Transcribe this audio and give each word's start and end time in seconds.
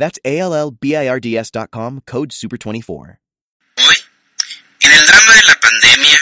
That's 0.00 0.18
A-L-L-B-I-R-D-S.com, 0.24 2.00
code 2.06 2.32
SUPER24. 2.32 3.18
Hoy, 3.76 3.96
en 4.80 4.92
el 4.92 5.06
drama 5.06 5.34
de 5.34 5.42
la 5.42 5.60
pandemia, 5.60 6.18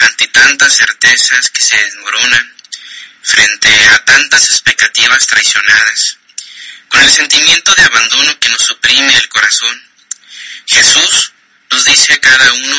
ante 0.00 0.28
tantas 0.28 0.76
certezas 0.76 1.50
que 1.50 1.62
se 1.62 1.76
desmoronan, 1.78 2.52
frente 3.22 3.70
a 3.88 4.04
tantas 4.04 4.50
expectativas 4.50 5.26
traicionadas, 5.26 6.18
con 6.88 7.00
el 7.00 7.08
sentimiento 7.08 7.74
de 7.76 7.84
abandono 7.84 8.38
que 8.38 8.50
nos 8.50 8.70
oprime 8.72 9.16
el 9.16 9.28
corazón, 9.30 9.82
Jesús 10.66 11.32
nos 11.70 11.86
dice 11.86 12.12
a 12.12 12.20
cada 12.20 12.52
uno, 12.52 12.76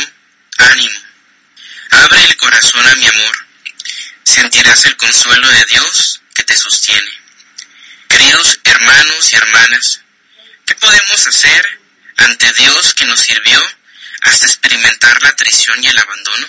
ánimo, 0.60 1.00
abre 1.90 2.24
el 2.26 2.38
corazón 2.38 2.86
a 2.86 2.96
mi 2.98 3.08
amor, 3.08 3.48
sentirás 4.22 4.86
el 4.86 4.96
consuelo 4.96 5.50
de 5.50 5.66
Dios 5.72 6.22
que 6.36 6.44
te 6.44 6.56
sostiene. 6.56 7.18
Queridos 8.08 8.60
hermanos 8.64 9.34
y 9.34 9.36
hermanas, 9.36 10.04
¿qué 10.70 10.76
podemos 10.76 11.26
hacer 11.26 11.80
ante 12.18 12.54
Dios 12.54 12.94
que 12.94 13.06
nos 13.06 13.20
sirvió 13.20 13.60
hasta 14.22 14.46
experimentar 14.46 15.20
la 15.24 15.36
traición 15.36 15.84
y 15.84 15.88
el 15.88 15.98
abandono? 15.98 16.48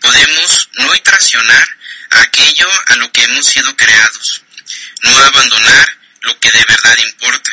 Podemos 0.00 0.68
no 0.74 0.92
traicionar 1.02 1.68
aquello 2.10 2.70
a 2.86 2.94
lo 2.94 3.10
que 3.10 3.24
hemos 3.24 3.46
sido 3.46 3.76
creados, 3.76 4.42
no 5.02 5.18
abandonar 5.24 5.98
lo 6.20 6.38
que 6.38 6.52
de 6.52 6.64
verdad 6.64 6.96
importa. 6.98 7.50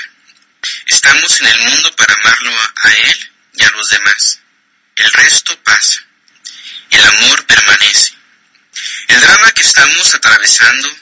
Estamos 0.86 1.42
en 1.42 1.48
el 1.48 1.60
mundo 1.62 1.96
para 1.96 2.14
amarlo 2.14 2.52
a 2.84 2.92
Él 2.92 3.32
y 3.54 3.64
a 3.64 3.72
los 3.72 3.90
demás. 3.90 4.40
El 4.96 5.12
resto 5.12 5.58
pasa. 5.64 6.04
El 6.92 7.04
amor 7.04 7.48
permanece. 7.48 8.14
El 9.08 9.20
drama 9.22 9.52
que 9.54 9.64
estamos 9.64 10.14
atravesando 10.14 10.96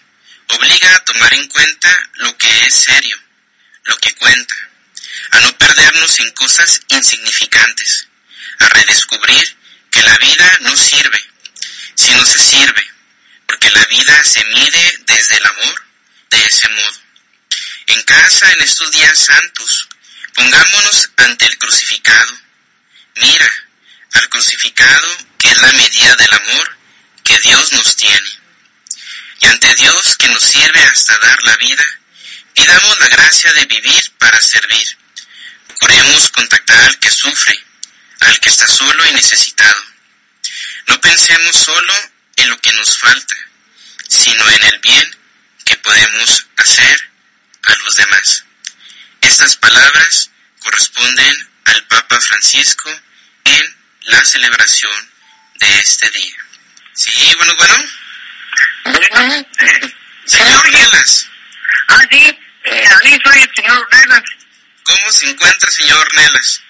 obliga 0.48 0.96
a 0.96 1.04
tomar 1.04 1.34
en 1.34 1.46
cuenta 1.50 2.10
lo 2.14 2.38
que 2.38 2.66
es 2.68 2.74
serio, 2.74 3.20
lo 3.84 3.98
que 3.98 4.16
cuenta, 4.16 4.55
en 6.20 6.32
cosas 6.32 6.82
insignificantes, 6.88 8.08
a 8.60 8.70
redescubrir 8.70 9.58
que 9.92 10.02
la 10.02 10.18
vida 10.18 10.58
no 10.62 10.76
sirve, 10.76 11.22
si 11.96 12.12
no 12.12 12.26
se 12.26 12.40
sirve, 12.40 12.86
porque 13.46 13.70
la 13.70 13.86
vida 13.86 14.24
se 14.24 14.44
mide 14.46 15.00
desde 15.06 15.38
el 15.38 15.46
amor 15.46 15.84
de 16.30 16.46
ese 16.46 16.70
modo. 16.70 17.02
En 17.88 18.02
casa, 18.04 18.52
en 18.52 18.62
estos 18.62 18.92
días 18.92 19.18
santos, 19.18 19.88
pongámonos 20.34 21.10
ante 21.18 21.46
el 21.46 21.58
crucificado. 21.58 22.40
Mira 23.16 23.52
al 24.14 24.30
crucificado 24.30 25.08
que 25.38 25.50
es 25.50 25.62
la 25.62 25.72
medida 25.74 26.16
del 26.16 26.34
amor 26.34 26.78
que 27.24 27.40
Dios 27.40 27.72
nos 27.74 27.96
tiene. 27.96 28.30
Y 29.40 29.48
ante 29.48 29.74
Dios 29.76 30.18
que 30.18 30.28
nos 30.30 30.44
sirve 30.44 30.84
hasta 30.84 31.18
dar 31.20 31.44
la 31.44 31.56
vida, 31.58 31.86
pidamos 32.54 33.00
la 33.00 33.08
gracia 33.10 33.54
de 33.54 33.66
vivir 33.66 34.12
para 34.18 34.40
servir. 34.42 34.95
Procuremos 35.78 36.30
contactar 36.30 36.86
al 36.86 37.00
que 37.00 37.12
sufre, 37.12 37.54
al 38.22 38.40
que 38.40 38.48
está 38.48 38.66
solo 38.66 39.06
y 39.08 39.12
necesitado. 39.12 39.82
No 40.88 41.02
pensemos 41.02 41.54
solo 41.54 41.94
en 42.38 42.50
lo 42.50 42.58
que 42.60 42.72
nos 42.74 42.98
falta, 42.98 43.36
sino 44.08 44.50
en 44.52 44.64
el 44.64 44.80
bien 44.80 45.18
que 45.66 45.76
podemos 45.78 46.48
hacer 46.56 47.10
a 47.64 47.76
los 47.84 47.96
demás. 47.98 48.46
Estas 49.20 49.58
palabras 49.58 50.32
corresponden 50.60 51.50
al 51.66 51.84
Papa 51.88 52.22
Francisco 52.22 52.90
en 53.44 53.76
la 54.04 54.24
celebración 54.24 55.12
de 55.56 55.80
este 55.80 56.10
día. 56.10 56.38
Sí, 56.94 57.34
bueno, 57.36 57.54
bueno. 57.58 57.76
Bueno, 58.86 59.46
Señor 60.26 60.72
Nelas, 60.72 61.28
ah, 61.90 62.02
sí, 62.10 62.40
eh, 62.64 62.88
a 62.88 62.98
mí 63.04 63.20
soy 63.24 63.42
el 63.42 63.52
señor 63.56 63.88
Nelas. 63.92 64.24
¿Cómo 64.86 65.12
se 65.12 65.30
encuentra, 65.30 65.70
señor 65.72 66.16
Nelas? 66.16 66.62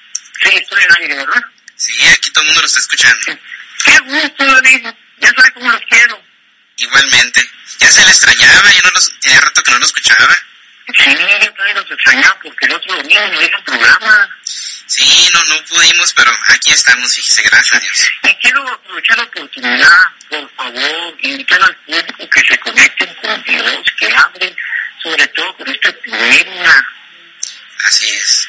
Sí, 0.42 0.50
estoy 0.53 0.84
en 0.84 1.02
aire, 1.02 1.16
¿verdad? 1.16 1.44
Sí, 1.76 2.08
aquí 2.08 2.31
todo 2.31 2.42
el 2.42 2.48
mundo 2.48 2.62
lo 2.62 2.68
está 2.68 2.80
escuchando. 2.80 3.40
Qué 3.84 4.00
gusto, 4.00 4.46
David. 4.46 4.88
Ya 5.20 5.30
sabes 5.36 5.52
cómo 5.52 5.72
los 5.72 5.81
quiero. 5.90 6.22
Igualmente. 6.78 7.50
Ya 7.80 7.92
se 7.92 8.02
le 8.02 8.09
extrañaba, 8.09 8.72
ya 8.72 8.81
no 8.81 8.90
los, 8.92 9.20
tenía 9.20 9.42
rato 9.42 9.64
que 9.64 9.72
no 9.72 9.80
lo 9.80 9.86
escuchaba. 9.86 10.36
Sí, 10.98 11.09
yo 11.09 11.54
también 11.54 11.75
los 11.75 11.92
extrañaba 11.92 12.40
porque 12.44 12.66
el 12.66 12.74
otro 12.74 12.96
domingo 12.96 13.28
no 13.28 13.42
hice 13.42 13.58
programa. 13.66 14.30
Sí, 14.88 15.30
no, 15.34 15.44
no 15.46 15.66
pudimos, 15.66 16.14
pero 16.14 16.31
aquí 16.50 16.72
estamos, 16.72 17.14
fíjese, 17.14 17.42
gracias 17.44 17.74
a 17.74 17.80
Dios. 17.80 18.06
Y 18.24 18.36
quiero 18.36 18.68
aprovechar 18.70 19.18
la 19.18 19.24
oportunidad, 19.24 19.98
por 20.30 20.56
favor, 20.56 21.18
invitar 21.22 21.62
al 21.64 21.75
público 21.78 22.30
que 22.30 22.40
se 22.42 22.59
conecten 22.59 23.16
con 23.16 23.44
Dios, 23.44 23.84
que 24.00 24.16
hablen 24.16 24.56
sobre 25.02 25.28
todo 25.28 25.58
con 25.58 25.68
esta 25.70 25.90
epidemia. 25.90 26.88
Así 27.86 28.09
es. 28.09 28.48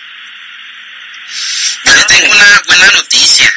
Yo 1.84 1.94
le 1.94 2.04
tengo 2.04 2.32
una 2.32 2.62
buena 2.66 2.90
noticia, 2.90 3.52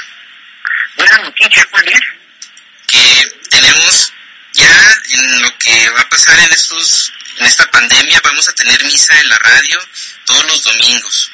Buena 0.95 1.17
noticia, 1.19 1.65
¿cuál 1.71 1.87
es? 1.87 2.01
que 2.87 3.31
tenemos 3.49 4.13
ya 4.53 4.97
en 5.11 5.41
lo 5.41 5.57
que 5.89 5.95
va 5.95 6.01
a 6.01 6.09
pasar 6.09 6.39
en 6.39 6.51
estos, 6.51 7.11
en 7.37 7.45
esta 7.45 7.65
pandemia, 7.71 8.21
vamos 8.23 8.47
a 8.47 8.53
tener 8.53 8.83
misa 8.85 9.19
en 9.19 9.29
la 9.29 9.39
radio 9.39 9.79
todos 10.25 10.45
los 10.45 10.63
domingos. 10.63 11.31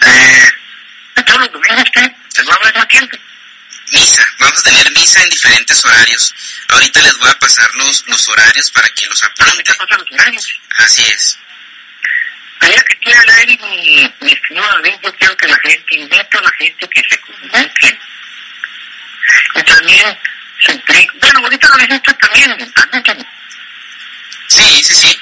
Eh, 0.00 0.52
todos 1.26 1.40
los 1.40 1.52
domingos 1.52 1.82
usted 1.84 2.12
les 2.36 2.48
va 2.48 2.54
a 2.54 2.68
hablar 2.68 2.88
tiempo. 2.88 3.18
Misa, 3.90 4.26
vamos 4.38 4.58
a 4.58 4.62
tener 4.62 4.90
misa 4.92 5.22
en 5.22 5.28
diferentes 5.28 5.84
horarios. 5.84 6.34
Ahorita 6.68 7.02
les 7.02 7.18
voy 7.18 7.28
a 7.28 7.38
pasar 7.38 7.68
los, 7.74 8.06
los 8.06 8.28
horarios 8.28 8.70
para 8.70 8.88
que 8.88 9.06
los 9.06 9.22
apunten. 9.22 9.76
los 9.76 10.12
horarios. 10.12 10.60
Así 10.78 11.02
es. 11.02 11.38
Ya 12.62 12.82
que 12.84 12.94
estoy 12.94 13.12
al 13.12 13.28
aire, 13.28 13.58
mi, 13.58 14.14
mi 14.20 14.38
David, 14.50 14.94
yo 15.02 15.14
quiero 15.16 15.36
que 15.36 15.48
la 15.48 15.58
gente, 15.58 15.96
invito 15.96 16.38
a 16.38 16.42
la 16.42 16.52
gente 16.52 16.88
que 16.88 17.02
se 17.08 17.20
comunique. 17.20 17.98
Y 19.54 19.62
también 19.64 20.18
suplico, 20.64 21.14
bueno, 21.20 21.38
ahorita 21.40 21.68
lo 21.68 21.76
necesito 21.78 22.14
también, 22.16 22.72
también 22.72 23.26
Sí, 24.48 24.84
sí, 24.84 24.94
sí. 24.94 25.20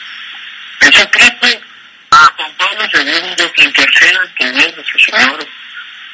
el 0.81 0.95
suplico 0.95 1.47
a 2.11 2.17
Juan 2.37 2.55
Pablo 2.57 2.85
II 2.93 3.51
que 3.55 3.63
interceda 3.63 4.21
ante 4.21 4.53
Dios 4.53 4.75
nuestro 4.77 4.99
Señor 4.99 5.49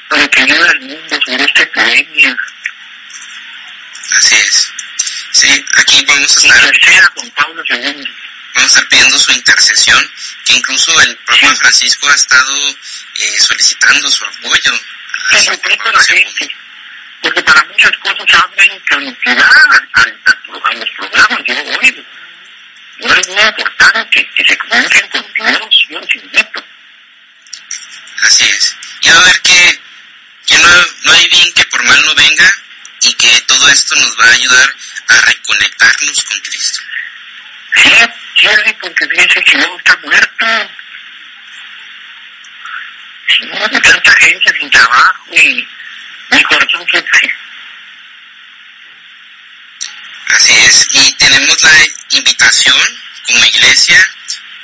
para 0.08 0.28
que 0.28 0.40
ayude 0.42 0.68
al 0.68 0.80
mundo 0.80 1.20
sobre 1.24 1.44
esta 1.44 1.62
epidemia. 1.62 2.36
Así 4.18 4.34
es. 4.36 4.72
Sí, 5.32 5.64
aquí 5.78 6.04
vamos 6.06 6.36
a 6.36 6.40
estar, 6.40 6.64
Interceda 6.66 7.12
Juan 7.14 7.30
Pablo 7.30 7.62
II. 7.68 8.04
vamos 8.54 8.70
a 8.70 8.78
estar 8.78 8.88
pidiendo 8.88 9.18
su 9.18 9.32
intercesión, 9.32 10.12
que 10.44 10.52
incluso 10.54 11.00
el 11.02 11.16
Papa 11.18 11.48
Sí. 11.50 11.56
Francisco 11.56 12.08
ha 12.08 12.14
estado 12.14 12.54
eh, 12.70 13.36
solicitando 13.38 14.10
su 14.10 14.24
apoyo 14.24 14.72
a 15.30 15.34
la 15.34 15.52
a 15.88 15.92
la 15.92 16.04
gente. 16.04 16.50
Porque 17.20 17.42
para 17.42 17.64
muchas 17.64 17.92
cosas 17.98 18.34
hablan 18.34 18.80
cantidad 18.80 19.50
a 19.92 20.74
los 20.74 20.90
programas, 20.90 21.44
yo 21.44 21.54
oigo. 21.80 22.02
No 22.98 23.14
es 23.14 23.28
muy 23.28 23.42
importante 23.42 24.30
que 24.34 24.44
se 24.44 24.58
comuniquen 24.58 25.08
con 25.08 25.32
Dios, 25.34 25.86
yo 25.88 26.00
los 26.00 26.14
invito. 26.14 26.64
Así 28.22 28.44
es. 28.44 28.76
Y 29.02 29.08
a 29.10 29.18
ver 29.20 29.40
que, 29.42 29.80
que 30.46 30.58
no, 30.58 30.68
no 31.04 31.12
hay 31.12 31.28
bien 31.28 31.52
que 31.52 31.64
por 31.66 31.84
mal 31.84 32.04
no 32.04 32.14
venga 32.14 32.50
y 33.02 33.12
que 33.14 33.40
todo 33.42 33.68
esto 33.68 33.94
nos 33.96 34.18
va 34.18 34.24
a 34.24 34.32
ayudar 34.32 34.74
a 35.08 35.20
reconectarnos 35.20 36.24
con 36.24 36.40
Cristo. 36.40 36.80
Sí, 37.74 37.90
Jerry, 38.36 38.72
porque 38.80 39.06
fíjense 39.08 39.42
que 39.42 39.58
luego 39.58 39.78
está 39.78 39.96
muerto. 40.02 40.46
Sí, 43.28 43.50
tanta 43.82 44.12
gente 44.12 44.58
sin 44.58 44.70
trabajo 44.70 45.24
y 45.32 45.68
mi 46.30 46.42
corazón 46.44 46.86
sufre. 46.90 47.34
Así 50.28 50.52
es. 50.52 50.86
Y 50.92 51.12
tenemos 51.12 51.62
la 51.62 51.86
invitación 52.10 52.98
como 53.26 53.44
iglesia 53.44 54.14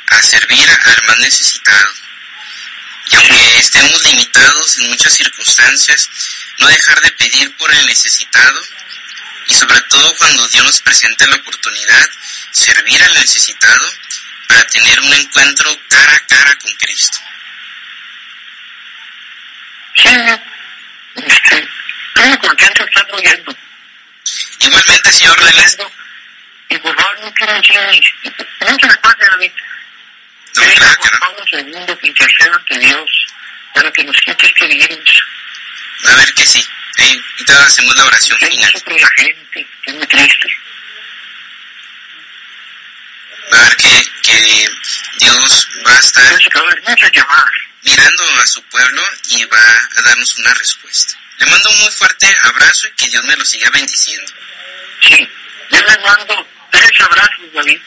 a 0.08 0.22
servir 0.22 0.68
al 0.70 1.02
más 1.06 1.18
necesitado. 1.18 1.92
Y 3.10 3.16
aunque 3.16 3.58
estemos 3.58 4.04
limitados 4.04 4.78
en 4.78 4.88
muchas 4.88 5.14
circunstancias, 5.14 6.08
no 6.58 6.68
dejar 6.68 7.00
de 7.00 7.12
pedir 7.12 7.56
por 7.56 7.72
el 7.72 7.86
necesitado 7.86 8.62
y 9.46 9.54
sobre 9.54 9.80
todo 9.82 10.16
cuando 10.16 10.46
Dios 10.48 10.64
nos 10.64 10.80
presente 10.80 11.26
la 11.26 11.36
oportunidad, 11.36 12.10
servir 12.52 13.02
al 13.02 13.14
necesitado 13.14 13.92
para 14.48 14.64
tener 14.66 15.00
un 15.00 15.12
encuentro 15.12 15.80
cara 15.88 16.14
a 16.14 16.26
cara 16.26 16.56
con 16.56 16.72
Cristo 16.74 17.18
este, 21.16 21.68
todo 22.14 22.38
contento 22.38 22.84
está 22.84 23.00
apoyando. 23.00 23.56
Igualmente, 24.60 25.12
señor 25.12 25.44
Delés. 25.44 25.78
Y 26.68 26.78
por 26.78 26.94
favor, 26.96 27.20
no 27.20 27.32
quiero 27.34 27.52
decir, 27.54 27.76
no 28.60 28.78
se 28.78 28.86
me 28.86 28.96
pase 28.96 29.26
a 29.30 29.36
mí. 29.36 29.52
No, 30.54 30.62
claro 30.62 30.96
que 31.00 31.10
no. 31.10 31.46
segundo 31.48 31.98
y 32.02 32.14
tercero 32.14 32.54
ante 32.54 32.78
Dios 32.78 33.26
para 33.74 33.90
que 33.90 34.04
nos 34.04 34.16
quite. 34.16 34.46
Este 34.46 34.64
a 36.04 36.14
ver 36.16 36.34
que 36.34 36.46
sí. 36.46 36.66
Eh, 36.98 37.20
y 37.38 37.44
toda 37.44 37.66
la 37.96 38.04
oración 38.04 38.38
final. 38.38 38.72
la 38.86 39.08
gente, 39.16 39.66
es 39.86 40.08
triste. 40.08 40.56
A 43.50 43.56
ver 43.62 43.76
que, 43.76 44.06
que 44.22 44.68
Dios 45.20 45.68
va 45.86 45.96
a 45.96 45.98
estar... 45.98 46.32
A 46.32 46.90
muchas 46.90 47.12
llamadas 47.12 47.71
mirando 47.82 48.24
a 48.40 48.46
su 48.46 48.62
pueblo 48.64 49.02
y 49.30 49.44
va 49.46 49.88
a 49.96 50.02
darnos 50.02 50.38
una 50.38 50.54
respuesta. 50.54 51.14
Le 51.38 51.46
mando 51.46 51.70
un 51.70 51.78
muy 51.78 51.90
fuerte 51.90 52.34
abrazo 52.44 52.86
y 52.88 52.92
que 52.92 53.08
Dios 53.08 53.24
me 53.24 53.36
lo 53.36 53.44
siga 53.44 53.68
bendiciendo. 53.70 54.32
Sí, 55.08 55.28
yo 55.70 55.80
le 55.80 55.98
mando 55.98 56.48
tres 56.70 57.00
abrazos, 57.00 57.52
David. 57.54 57.80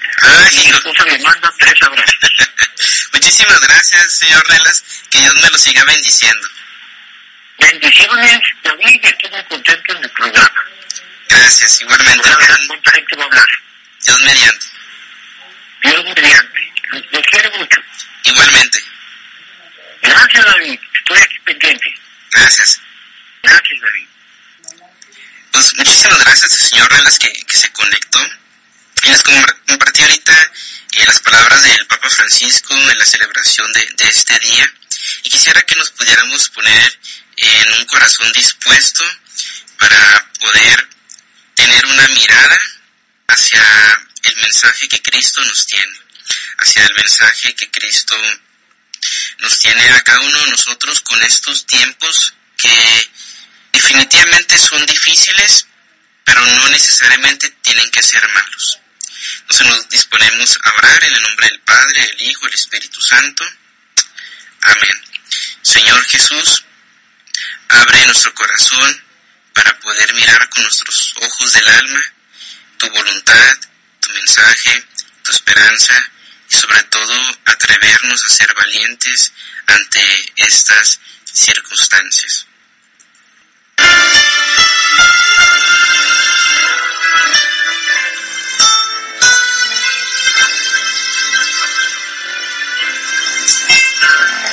Y 0.52 0.56
mi 0.58 0.68
esposa 0.70 1.04
le 1.06 1.20
manda 1.20 1.54
tres 1.58 1.82
abrazos. 1.82 2.18
Muchísimas 3.14 3.60
gracias, 3.62 4.18
señor 4.18 4.46
Relas. 4.48 4.84
Que 5.10 5.20
Dios 5.20 5.36
me 5.36 5.50
lo 5.50 5.58
siga 5.58 5.84
bendiciendo. 5.86 6.48
Bendiciones, 7.58 8.42
David, 8.64 9.00
estoy 9.06 9.30
muy 9.32 9.44
contento 9.46 9.96
en 9.96 10.04
el 10.04 10.10
programa. 10.12 10.66
Gracias, 11.30 11.82
igualmente. 11.82 12.30
Hablar. 12.30 13.48
Dios 14.06 14.20
mediante. 14.22 14.66
Dios 15.82 16.04
mediante. 16.16 16.74
Los, 16.90 17.04
los 17.12 17.22
quiero 17.28 17.52
mucho. 17.58 17.82
Igualmente. 18.24 18.84
Gracias, 20.02 20.46
David. 20.46 20.80
Estoy 20.94 21.18
aquí 21.20 21.40
pendiente. 21.46 21.94
Gracias. 22.32 22.82
Gracias, 23.42 23.80
David. 23.82 24.08
Pues 25.52 25.74
muchísimas 25.78 26.20
gracias 26.24 26.54
al 26.54 26.60
señor 26.60 26.92
Relas 26.92 27.18
que, 27.18 27.32
que 27.32 27.58
se 27.58 27.72
conectó. 27.72 28.20
Y 29.04 29.10
les 29.10 29.24
com- 29.24 29.46
compartí 29.68 30.02
ahorita 30.02 30.52
eh, 30.94 31.06
las 31.06 31.20
palabras 31.22 31.64
del 31.64 31.86
Papa 31.88 32.10
Francisco 32.36 32.74
en 32.74 32.98
la 32.98 33.06
celebración 33.06 33.72
de, 33.72 33.88
de 33.96 34.10
este 34.10 34.38
día. 34.40 34.74
Y 35.24 35.30
quisiera 35.30 35.62
que 35.62 35.76
nos 35.76 35.92
pudiéramos 35.92 36.50
poner 36.50 37.00
en 37.38 37.74
un 37.74 37.86
corazón 37.86 38.30
dispuesto 38.34 39.06
para 39.80 40.32
poder 40.42 40.90
tener 41.54 41.86
una 41.86 42.08
mirada 42.10 42.60
hacia 43.28 43.62
el 44.24 44.36
mensaje 44.38 44.90
que 44.90 45.02
Cristo 45.02 45.42
nos 45.46 45.66
tiene, 45.66 45.98
hacia 46.58 46.84
el 46.84 46.94
mensaje 46.96 47.56
que 47.56 47.72
Cristo 47.72 48.18
nos 49.40 49.58
tiene 49.60 49.90
a 49.92 50.02
cada 50.02 50.20
uno 50.20 50.38
de 50.38 50.52
nosotros 50.52 51.00
con 51.02 51.22
estos 51.24 51.66
tiempos 51.66 52.34
que 52.58 53.12
definitivamente 53.72 54.58
son 54.58 54.86
difíciles, 54.86 55.68
pero 56.26 56.46
no 56.46 56.68
necesariamente 56.68 57.50
tienen 57.62 57.90
que 57.92 58.04
ser 58.04 58.28
malos. 58.28 58.80
Nos 59.66 59.90
disponemos 59.90 60.60
a 60.64 60.70
orar 60.78 61.04
en 61.04 61.14
el 61.14 61.22
nombre 61.22 61.48
del 61.48 61.60
Padre, 61.62 62.02
del 62.06 62.22
Hijo, 62.22 62.46
del 62.46 62.54
Espíritu 62.54 63.02
Santo. 63.02 63.44
Amén. 64.62 65.02
Señor 65.62 66.04
Jesús, 66.06 66.64
abre 67.70 68.06
nuestro 68.06 68.34
corazón 68.36 69.04
para 69.54 69.80
poder 69.80 70.14
mirar 70.14 70.48
con 70.50 70.64
nuestros 70.64 71.14
ojos 71.22 71.54
del 71.54 71.68
alma 71.68 72.14
tu 72.78 72.90
voluntad, 72.90 73.58
tu 74.00 74.12
mensaje, 74.14 74.86
tu 75.24 75.32
esperanza 75.32 76.12
y 76.50 76.56
sobre 76.56 76.84
todo 76.84 77.40
atrevernos 77.46 78.24
a 78.24 78.30
ser 78.30 78.54
valientes 78.54 79.32
ante 79.66 80.34
estas 80.38 81.00
circunstancias. 81.34 82.46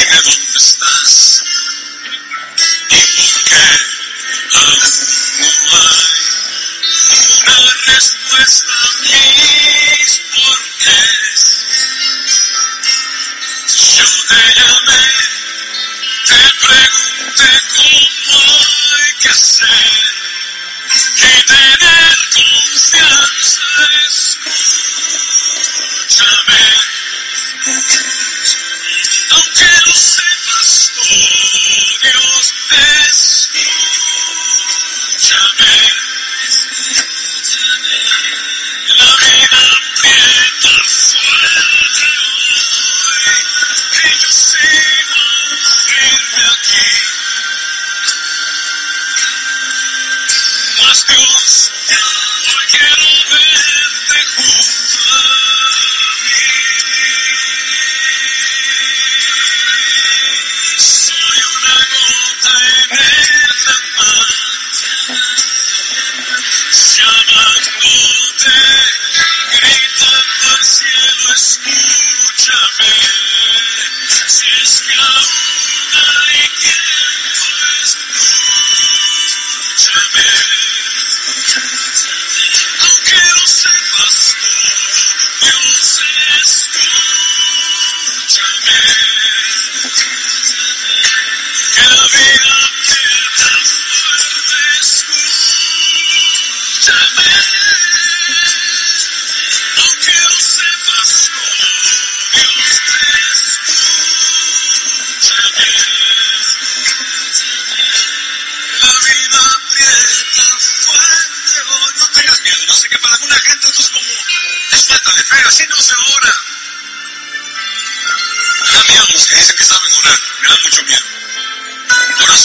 Amen. 0.00 0.38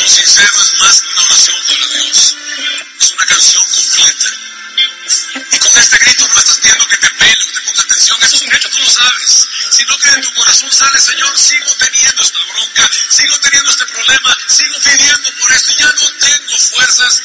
sincero 0.09 0.53
es 0.61 0.79
más 0.79 1.01
que 1.01 1.07
una 1.09 1.23
oración 1.23 1.55
para 1.67 1.87
Dios. 1.87 2.35
Es 2.99 3.11
una 3.11 3.25
canción 3.25 3.63
completa. 3.63 4.29
Y 5.51 5.59
con 5.59 5.77
este 5.77 5.97
grito 5.99 6.27
no 6.27 6.39
estás 6.39 6.57
pidiendo 6.57 6.87
que 6.87 6.97
te 6.97 7.09
pele, 7.09 7.45
que 7.45 7.51
te 7.51 7.61
ponga 7.61 7.83
atención, 7.83 8.17
eso 8.21 8.35
es 8.35 8.41
un 8.41 8.53
hecho, 8.53 8.69
tú 8.69 8.79
lo 8.79 8.89
sabes. 8.89 9.47
Sino 9.71 9.97
que 9.97 10.11
de 10.11 10.21
tu 10.21 10.33
corazón 10.33 10.71
sale, 10.71 10.99
Señor, 10.99 11.37
sigo 11.37 11.75
teniendo 11.75 12.21
esta 12.21 12.39
bronca, 12.39 12.89
sigo 13.09 13.39
teniendo 13.39 13.71
este 13.71 13.85
problema, 13.85 14.37
sigo 14.47 14.75
pidiendo 14.79 15.35
por 15.39 15.51
esto 15.51 15.73
ya 15.77 15.87
no 15.87 16.11
tengo 16.19 16.57
fuerzas. 16.57 17.21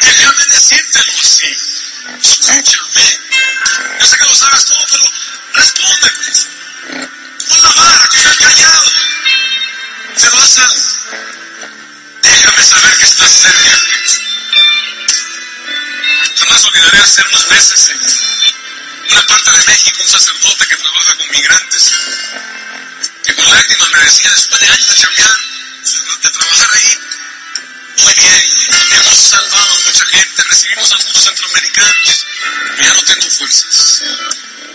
Déjame 0.00 0.44
decírtelo 0.50 1.12
así. 1.20 1.56
Escúchame. 2.20 3.20
Yo 4.00 4.06
sé 4.06 4.18
que 4.18 4.24
lo 4.24 4.34
sabes 4.34 4.64
todo, 4.66 4.86
pero 4.90 5.04
respóndeme. 5.54 6.26
Pon 7.48 7.62
la 7.62 7.72
vara, 7.74 8.08
que 8.08 8.16
estoy 8.16 8.36
callado. 8.36 8.65
Mucha 29.96 30.18
gente, 30.18 30.42
recibimos 30.42 30.92
a 30.92 30.96
muchos 30.96 31.24
centroamericanos, 31.24 32.26
pero 32.76 32.82
ya 32.82 32.92
no 32.92 33.02
tengo 33.02 33.30
fuerzas. 33.30 34.02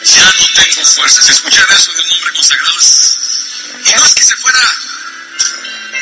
Ya 0.04 0.34
no 0.40 0.48
tengo 0.56 0.84
fuerzas. 0.84 1.30
Escuchar 1.30 1.68
eso 1.70 1.94
de 1.94 2.02
un 2.02 2.12
hombre 2.12 2.34
consagrado. 2.34 2.78
Y 3.86 3.94
no 3.94 4.06
es 4.06 4.16
que 4.16 4.24
se 4.24 4.36
fuera 4.38 4.60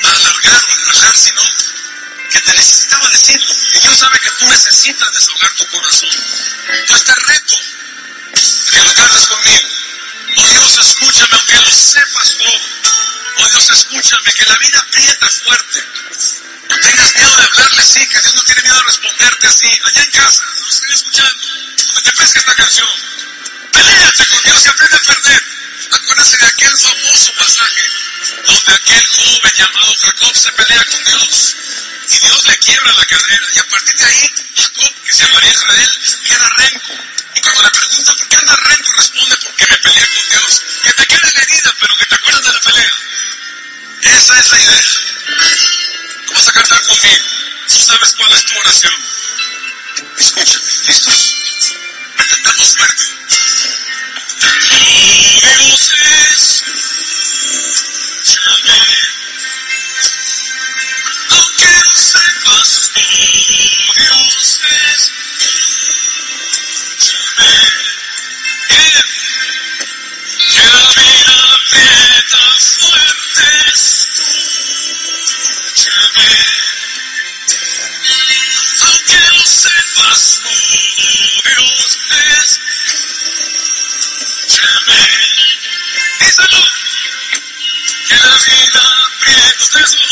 a 0.04 0.10
alargar 0.10 0.64
o 0.64 0.72
a 0.72 0.76
relajar, 0.76 1.18
sino 1.18 1.42
que 2.32 2.42
te 2.44 2.54
necesitaba 2.54 3.10
decirlo. 3.10 3.54
Y 3.74 3.80
Dios 3.80 4.00
sabe 4.00 4.20
que 4.22 4.32
tú 4.40 4.48
necesitas 4.48 5.14
desahogar 5.14 5.54
tu 5.56 5.68
corazón. 5.68 6.10
Yo 6.88 7.04
te 7.04 7.16
reto 7.16 7.56
que 8.72 8.84
lo 8.84 8.94
cantes 8.94 9.28
conmigo. 9.28 9.68
Oh 10.38 10.48
Dios, 10.48 10.78
escúchame 10.78 11.36
aunque 11.36 11.60
lo 11.60 11.72
sepas 11.72 12.38
todo. 12.38 12.60
Oh 13.40 13.50
Dios, 13.50 13.70
escúchame 13.70 14.34
que 14.34 14.46
la 14.46 14.58
vida 14.60 14.80
aprieta 14.80 15.30
fuerte. 15.44 16.09
No 16.70 16.80
tengas 16.80 17.16
miedo 17.16 17.36
de 17.36 17.44
hablarle 17.44 17.82
así, 17.82 18.08
que 18.08 18.22
Dios 18.22 18.36
no 18.36 18.44
tiene 18.44 18.62
miedo 18.62 18.76
de 18.78 18.84
responderte 18.84 19.48
así. 19.48 19.80
Allá 19.84 20.04
en 20.04 20.12
casa, 20.12 20.44
no 20.56 20.68
estoy 20.68 20.94
escuchando. 20.94 21.48
Donde 21.86 22.02
te 22.04 22.12
pesca 22.14 22.40
esta 22.40 22.56
canción. 22.56 22.88
Peléate 23.72 24.28
con 24.28 24.44
Dios 24.44 24.66
y 24.66 24.70
aprende 24.70 24.98
a 24.98 25.02
perder. 25.02 25.44
Acuérdate 25.92 26.38
de 26.38 26.46
aquel 26.46 26.78
famoso 26.78 27.34
pasaje 27.38 27.90
donde 28.46 28.74
aquel 28.74 29.08
joven 29.08 29.54
llamado 29.58 29.96
Jacob 30.02 30.36
se 30.36 30.52
pelea 30.52 30.84
con 30.84 31.04
Dios 31.04 31.56
y 32.10 32.20
Dios 32.20 32.46
le 32.48 32.58
quiebra 32.60 32.92
la 32.94 33.06
cadera 33.06 33.46
y 33.54 33.60
a 33.60 33.64
partir 33.64 33.96
de 33.96 34.06
ahí 34.06 34.34
Jacob, 34.56 34.94
que 35.04 35.14
se 35.14 35.24
llamaría 35.24 35.52
Israel, 35.52 36.00
queda 36.26 36.50
renco. 36.58 36.94
Y 37.36 37.42
cuando 37.42 37.62
le 37.64 37.70
pregunta 37.70 38.14
por 38.16 38.28
qué 38.28 38.36
anda 38.36 38.56
renco, 38.56 38.92
responde 38.94 39.38
porque 39.44 39.66
me 39.66 39.78
peleé 39.78 40.08
con 40.08 40.30
Dios. 40.30 40.62
Que 40.84 40.94
te 40.94 41.08
quede 41.08 41.32
la 41.34 41.42
herida, 41.42 41.76
pero 41.80 41.96
que 41.98 42.06
te 42.06 42.16
acuerdes 42.16 42.44
de 42.44 42.54
la 42.54 42.60
pelea. 42.60 42.92
Esa 44.02 44.40
es 44.40 44.50
la 44.50 44.60
idea. 44.60 44.84
Vas 46.34 46.48
a 46.48 46.52
cantar 46.54 46.82
conmigo. 46.86 47.26
Tú 47.68 47.80
sabes 47.80 48.14
cuál 48.18 48.32
es 48.34 48.44
tu 48.46 48.58
oración. 48.60 48.94
Escúchame, 50.18 50.70
¿listos? 50.88 51.36
Cantamos 52.30 52.76
fuerte. 52.76 53.04
Dios 55.42 55.92
escúchame. 58.30 58.80
Aunque 61.30 61.70
no 61.86 61.96
sepas, 61.96 62.70
oh 62.96 63.02
Dios 63.96 64.60
escúchame. 67.00 67.52
Bien. 68.70 69.06
Que 70.50 70.64
la 70.66 70.88
vida 70.94 71.36
aprieta 71.56 72.42
fuerte, 72.60 73.29
Díselo. 86.20 86.62
Que 88.08 88.16
la 88.16 88.38
vida 88.46 88.82
aprieta, 89.16 90.09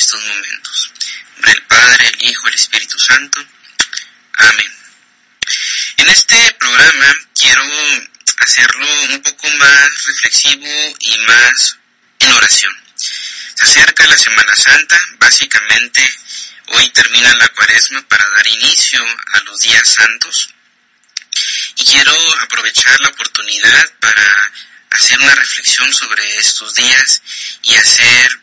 estos 0.00 0.24
momentos. 0.24 0.92
En 0.96 1.34
nombre 1.34 1.52
del 1.52 1.62
Padre, 1.64 2.08
el 2.08 2.28
Hijo, 2.30 2.48
el 2.48 2.54
Espíritu 2.54 2.98
Santo. 2.98 3.44
Amén. 4.38 4.72
En 5.98 6.08
este 6.08 6.54
programa 6.54 7.14
quiero 7.34 7.62
hacerlo 8.38 8.86
un 9.10 9.22
poco 9.22 9.50
más 9.52 10.04
reflexivo 10.06 10.96
y 11.00 11.18
más 11.18 11.76
en 12.18 12.32
oración. 12.32 12.74
Se 12.96 13.64
acerca 13.64 14.06
la 14.06 14.16
Semana 14.16 14.56
Santa, 14.56 14.98
básicamente 15.18 16.02
hoy 16.68 16.88
termina 16.90 17.34
la 17.34 17.48
cuaresma 17.48 18.00
para 18.08 18.24
dar 18.36 18.46
inicio 18.46 19.04
a 19.32 19.40
los 19.40 19.60
días 19.60 19.86
santos 19.86 20.48
y 21.76 21.84
quiero 21.84 22.16
aprovechar 22.40 22.98
la 23.00 23.08
oportunidad 23.08 23.92
para 24.00 24.52
hacer 24.90 25.20
una 25.20 25.34
reflexión 25.34 25.92
sobre 25.92 26.36
estos 26.36 26.74
días 26.74 27.22
y 27.62 27.74
hacer 27.74 28.40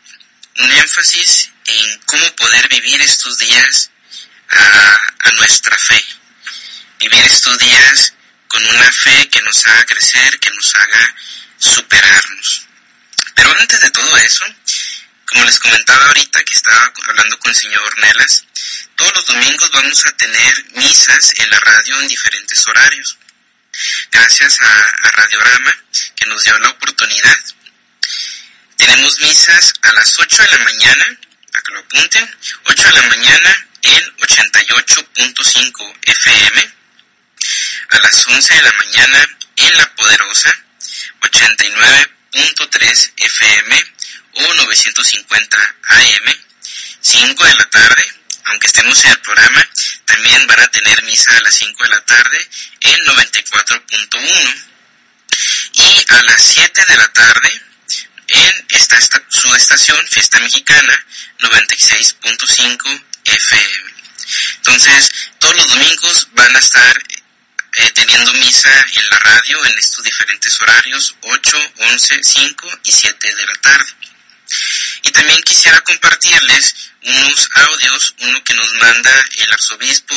un 0.58 0.72
énfasis 0.72 1.47
en 1.68 1.98
cómo 2.06 2.36
poder 2.36 2.68
vivir 2.68 3.00
estos 3.02 3.38
días 3.38 3.90
a, 4.50 5.00
a 5.20 5.30
nuestra 5.32 5.76
fe. 5.78 6.02
Vivir 6.98 7.24
estos 7.24 7.58
días 7.58 8.14
con 8.48 8.64
una 8.66 8.90
fe 8.90 9.28
que 9.28 9.42
nos 9.42 9.64
haga 9.66 9.84
crecer, 9.84 10.38
que 10.40 10.50
nos 10.50 10.74
haga 10.74 11.14
superarnos. 11.58 12.66
Pero 13.34 13.54
antes 13.60 13.80
de 13.80 13.90
todo 13.90 14.16
eso, 14.16 14.44
como 15.26 15.44
les 15.44 15.58
comentaba 15.60 16.06
ahorita 16.06 16.42
que 16.42 16.54
estaba 16.54 16.92
hablando 17.08 17.38
con 17.38 17.50
el 17.50 17.56
señor 17.56 17.98
Nelas, 17.98 18.44
todos 18.96 19.14
los 19.14 19.26
domingos 19.26 19.70
vamos 19.70 20.06
a 20.06 20.16
tener 20.16 20.64
misas 20.74 21.34
en 21.36 21.50
la 21.50 21.60
radio 21.60 22.00
en 22.00 22.08
diferentes 22.08 22.66
horarios. 22.66 23.18
Gracias 24.10 24.60
a, 24.60 24.80
a 25.02 25.10
Radiorama 25.12 25.78
que 26.16 26.26
nos 26.26 26.42
dio 26.42 26.58
la 26.58 26.70
oportunidad. 26.70 27.38
Tenemos 28.76 29.20
misas 29.20 29.72
a 29.82 29.92
las 29.92 30.18
8 30.18 30.42
de 30.42 30.58
la 30.58 30.64
mañana, 30.64 31.18
para 31.58 31.62
que 31.62 31.72
lo 31.72 31.80
apunten, 31.80 32.36
8 32.64 32.82
de 32.82 32.92
la 32.92 33.02
mañana 33.02 33.66
en 33.82 34.16
88.5 34.16 35.94
FM, 36.02 36.72
a 37.90 37.98
las 37.98 38.26
11 38.26 38.54
de 38.54 38.62
la 38.62 38.72
mañana 38.72 39.28
en 39.56 39.76
La 39.76 39.94
Poderosa, 39.94 40.56
96.3 41.20 43.12
FM 43.16 43.84
o 44.34 44.54
950 44.54 45.76
AM, 45.82 46.36
5 47.00 47.44
de 47.44 47.56
la 47.56 47.70
tarde, 47.70 48.06
aunque 48.44 48.66
estemos 48.68 49.04
en 49.04 49.10
el 49.10 49.20
programa, 49.20 49.68
también 50.04 50.46
van 50.46 50.60
a 50.60 50.68
tener 50.68 51.02
misa 51.04 51.36
a 51.36 51.40
las 51.40 51.54
5 51.54 51.82
de 51.82 51.88
la 51.88 52.04
tarde 52.04 52.48
en 52.82 53.04
94.1 53.04 54.64
y 55.72 56.04
a 56.08 56.22
las 56.22 56.40
7 56.40 56.86
de 56.86 56.96
la 56.96 57.12
tarde 57.12 57.62
en 58.28 58.66
esta, 58.68 58.98
su 59.28 59.54
estación 59.54 60.06
Fiesta 60.06 60.38
Mexicana 60.38 61.06
96.5 61.38 63.04
FM. 63.24 63.92
Entonces, 64.56 65.10
todos 65.38 65.56
los 65.56 65.68
domingos 65.68 66.28
van 66.32 66.54
a 66.54 66.58
estar 66.58 67.02
eh, 67.74 67.90
teniendo 67.92 68.32
misa 68.34 68.86
en 68.94 69.08
la 69.10 69.18
radio 69.18 69.64
en 69.66 69.78
estos 69.78 70.02
diferentes 70.04 70.60
horarios 70.60 71.14
8, 71.22 71.72
11, 71.76 72.22
5 72.22 72.78
y 72.84 72.92
7 72.92 73.34
de 73.34 73.46
la 73.46 73.54
tarde. 73.54 73.86
Y 75.02 75.12
también 75.12 75.40
quisiera 75.42 75.80
compartirles 75.82 76.74
unos 77.02 77.48
audios, 77.54 78.14
uno 78.20 78.42
que 78.44 78.54
nos 78.54 78.72
manda 78.74 79.26
el 79.38 79.52
arzobispo 79.52 80.14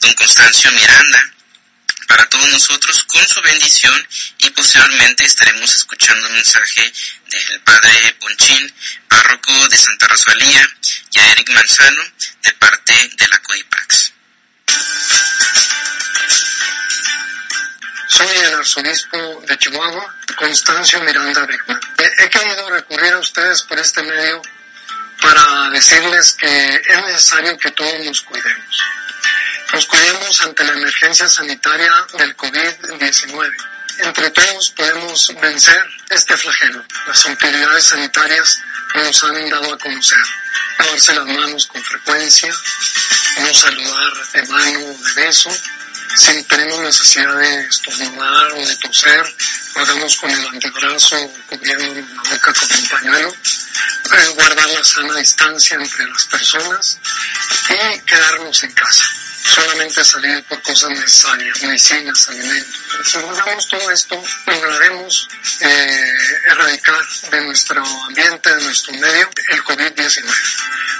don 0.00 0.14
Constancio 0.14 0.70
Miranda, 0.72 1.33
para 2.06 2.26
todos 2.26 2.48
nosotros 2.50 3.04
con 3.04 3.26
su 3.26 3.40
bendición 3.42 4.08
y 4.38 4.50
posteriormente 4.50 5.24
estaremos 5.24 5.74
escuchando 5.74 6.26
un 6.28 6.34
mensaje 6.34 6.92
del 7.28 7.60
Padre 7.60 8.16
Ponchín, 8.20 8.72
párroco 9.08 9.68
de 9.68 9.76
Santa 9.76 10.06
Rosalía, 10.08 10.68
y 11.12 11.18
a 11.18 11.32
Eric 11.32 11.50
Manzano 11.50 12.02
de 12.42 12.52
parte 12.52 13.10
de 13.16 13.28
la 13.28 13.38
COIPAX. 13.38 14.12
Soy 18.08 18.36
el 18.36 18.54
arzobispo 18.54 19.42
de 19.46 19.58
Chihuahua, 19.58 20.14
Constancio 20.36 21.00
Miranda 21.02 21.46
Beckman. 21.46 21.80
He 22.18 22.30
querido 22.30 22.70
recurrir 22.70 23.12
a 23.12 23.18
ustedes 23.18 23.62
por 23.62 23.78
este 23.78 24.02
medio 24.02 24.42
para 25.20 25.70
decirles 25.70 26.34
que 26.34 26.82
es 26.86 27.02
necesario 27.06 27.58
que 27.58 27.70
todos 27.72 28.04
nos 28.04 28.20
cuidemos 28.22 28.84
nos 29.74 29.86
cuidemos 29.86 30.40
ante 30.42 30.62
la 30.62 30.72
emergencia 30.72 31.28
sanitaria 31.28 31.92
del 32.16 32.36
COVID-19. 32.36 33.52
Entre 33.98 34.30
todos 34.30 34.70
podemos 34.70 35.34
vencer 35.40 35.84
este 36.10 36.36
flagelo. 36.36 36.84
Las 37.08 37.26
autoridades 37.26 37.84
sanitarias 37.84 38.60
nos 38.94 39.24
han 39.24 39.50
dado 39.50 39.74
a 39.74 39.78
conocer. 39.78 40.18
Lavarse 40.78 41.14
las 41.14 41.26
manos 41.26 41.66
con 41.66 41.82
frecuencia, 41.82 42.54
no 43.40 43.52
saludar 43.52 44.12
de 44.32 44.42
mano 44.46 44.78
o 44.78 45.04
de 45.04 45.12
beso. 45.14 45.50
Si 46.18 46.42
tenemos 46.44 46.78
necesidad 46.78 47.36
de 47.36 47.60
estornudar 47.62 48.52
o 48.52 48.64
de 48.64 48.76
toser, 48.76 49.34
lo 49.74 49.82
hagamos 49.82 50.16
con 50.16 50.30
el 50.30 50.46
antebrazo 50.46 51.16
cubriendo 51.48 52.00
la 52.00 52.30
boca 52.30 52.52
con 52.52 52.78
un 52.78 52.88
pañuelo. 52.88 53.28
Eh, 53.28 54.28
guardar 54.36 54.68
la 54.68 54.84
sana 54.84 55.16
distancia 55.16 55.76
entre 55.76 56.06
las 56.06 56.24
personas 56.26 56.98
y 57.70 58.00
quedarnos 58.02 58.62
en 58.62 58.72
casa 58.72 59.04
solamente 59.44 60.02
salir 60.04 60.42
por 60.44 60.60
cosas 60.62 60.90
necesarias, 60.90 61.62
medicinas, 61.62 62.28
alimentos. 62.28 62.80
Si 63.04 63.18
logramos 63.18 63.68
todo 63.68 63.90
esto, 63.90 64.22
lograremos 64.46 65.28
eh, 65.60 66.12
erradicar 66.46 67.06
de 67.30 67.40
nuestro 67.42 67.84
ambiente, 68.04 68.54
de 68.54 68.62
nuestro 68.62 68.94
medio, 68.94 69.28
el 69.50 69.62
COVID-19. 69.64 70.24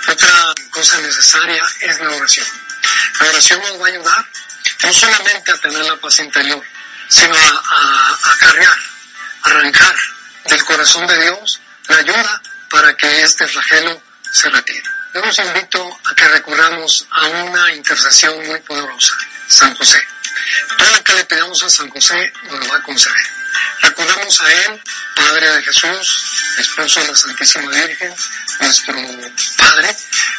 Otra 0.08 0.54
cosa 0.70 1.00
necesaria 1.00 1.64
es 1.80 2.00
la 2.00 2.10
oración. 2.10 2.46
La 3.20 3.28
oración 3.28 3.60
nos 3.60 3.80
va 3.80 3.86
a 3.86 3.88
ayudar 3.88 4.26
no 4.82 4.92
solamente 4.92 5.50
a 5.50 5.58
tener 5.58 5.84
la 5.84 5.96
paz 5.96 6.18
interior, 6.18 6.62
sino 7.08 7.34
a, 7.34 8.18
a 8.20 8.32
acarrear, 8.34 8.78
arrancar 9.42 9.96
del 10.44 10.64
corazón 10.64 11.06
de 11.06 11.22
Dios 11.22 11.60
la 11.88 11.96
ayuda 11.96 12.42
para 12.68 12.94
que 12.96 13.22
este 13.22 13.46
flagelo 13.46 14.02
se 14.30 14.50
retire. 14.50 14.93
Yo 15.14 15.20
los 15.20 15.38
invito 15.38 16.00
a 16.06 16.14
que 16.16 16.26
recurramos 16.26 17.06
a 17.08 17.28
una 17.28 17.72
intercesión 17.72 18.34
muy 18.48 18.58
poderosa, 18.58 19.16
San 19.46 19.72
José. 19.76 20.04
Todo 20.76 20.90
lo 20.90 21.04
que 21.04 21.12
le 21.12 21.24
pedamos 21.26 21.62
a 21.62 21.70
San 21.70 21.88
José 21.88 22.32
nos 22.42 22.58
lo 22.58 22.68
va 22.68 22.78
a 22.78 22.82
conceder. 22.82 23.24
Recordamos 23.82 24.40
a 24.40 24.52
Él, 24.52 24.82
Padre 25.14 25.50
de 25.52 25.62
Jesús, 25.62 26.56
esposo 26.58 27.00
de 27.00 27.06
la 27.06 27.16
Santísima 27.16 27.70
Virgen, 27.70 28.12
nuestro 28.58 28.94
Padre. 29.56 29.96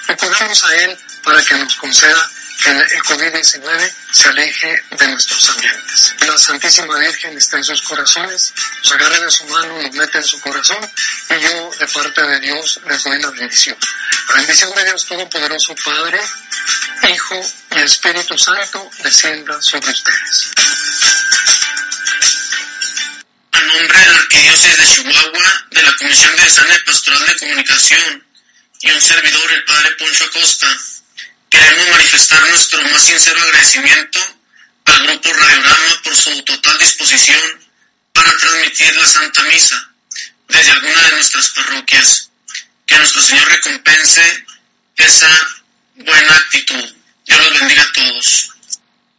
Recordamos 0.08 0.64
a 0.66 0.76
Él 0.76 0.98
para 1.24 1.42
que 1.42 1.56
nos 1.56 1.76
conceda 1.78 2.30
que 2.62 2.70
el 2.70 3.04
COVID-19 3.04 3.94
se 4.12 4.30
aleje 4.30 4.82
de 4.92 5.08
nuestros 5.08 5.50
ambientes. 5.50 6.16
La 6.26 6.38
Santísima 6.38 6.98
Virgen 7.00 7.38
está 7.38 7.58
en 7.58 7.64
sus 7.64 7.82
corazones, 7.82 8.54
nos 8.84 8.94
agarre 8.94 9.20
de 9.20 9.32
su 9.32 9.46
mano, 9.46 9.82
nos 9.82 9.92
mete 9.94 10.18
en 10.18 10.24
su 10.24 10.40
corazón 10.40 10.80
y 11.30 11.40
yo 11.42 11.72
de 11.80 11.88
parte 11.88 12.22
de 12.22 12.40
Dios 12.40 12.80
les 12.88 13.04
doy 13.04 13.22
la 13.22 13.32
bendición. 13.32 13.78
La 14.30 14.36
bendición 14.36 14.74
de 14.76 14.86
Dios 14.86 15.06
Todopoderoso 15.06 15.76
Padre, 15.84 16.20
Hijo 17.14 17.42
y 17.76 17.80
Espíritu 17.80 18.38
Santo 18.38 18.90
descienda 19.04 19.62
sobre 19.62 19.92
ustedes. 19.92 20.52
A 23.52 23.60
nombre 23.62 24.00
de 24.00 24.12
la 24.12 24.18
Arquidiócesis 24.18 24.78
de 24.78 24.86
Chihuahua, 24.86 25.66
de 25.72 25.82
la 25.82 25.96
Comisión 25.96 26.36
de 26.36 26.50
Sana 26.50 26.84
Pastoral 26.86 27.26
de 27.28 27.36
Comunicación 27.36 28.28
y 28.82 28.92
un 28.92 29.02
servidor, 29.02 29.54
el 29.54 29.64
Padre 29.66 29.92
Poncho 29.98 30.26
Acosta, 30.26 30.68
Queremos 31.56 31.90
manifestar 31.90 32.42
nuestro 32.50 32.84
más 32.84 33.02
sincero 33.02 33.42
agradecimiento 33.42 34.20
al 34.84 35.08
Grupo 35.08 35.32
Radiorama 35.32 36.02
por 36.04 36.14
su 36.14 36.44
total 36.44 36.78
disposición 36.80 37.40
para 38.12 38.36
transmitir 38.36 38.94
la 38.98 39.06
Santa 39.06 39.42
Misa 39.44 39.90
desde 40.50 40.72
alguna 40.72 41.02
de 41.04 41.12
nuestras 41.12 41.48
parroquias. 41.52 42.30
Que 42.86 42.98
nuestro 42.98 43.22
Señor 43.22 43.48
recompense 43.48 44.46
esa 44.98 45.30
buena 45.96 46.36
actitud. 46.36 46.94
Dios 47.24 47.40
los 47.40 47.60
bendiga 47.60 47.84
a 47.84 47.92
todos. 47.94 48.50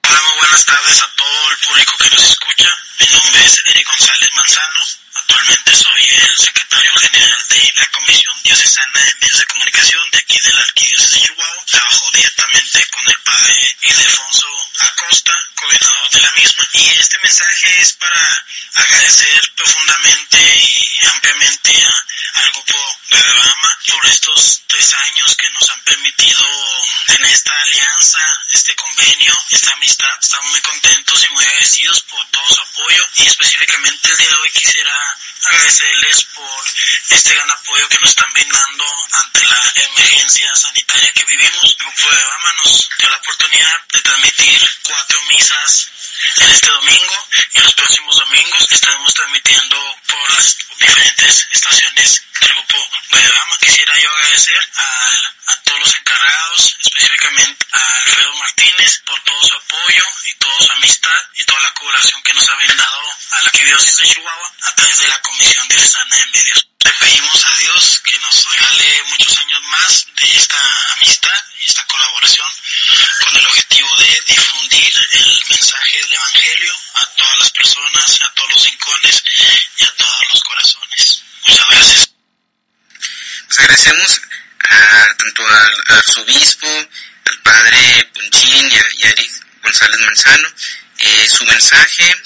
Hola, 0.03 0.23
muy 0.29 0.39
buenas 0.41 0.67
tardes 0.67 1.03
a 1.03 1.13
todo 1.17 1.51
el 1.51 1.57
público 1.57 1.97
que 1.97 2.17
nos 2.17 2.25
escucha. 2.33 2.71
Mi 3.01 3.07
nombre 3.17 3.47
es 3.47 3.63
Eric 3.65 3.87
González 3.89 4.31
Manzano. 4.35 4.81
Actualmente 5.15 5.73
soy 5.73 6.03
el 6.11 6.37
secretario 6.37 6.93
general 7.01 7.49
de 7.49 7.73
la 7.77 7.87
Comisión 7.93 8.35
Diocesana 8.45 9.01
de 9.01 9.15
Medios 9.23 9.39
de 9.39 9.47
Comunicación 9.47 9.66
mensaje 91.77 92.17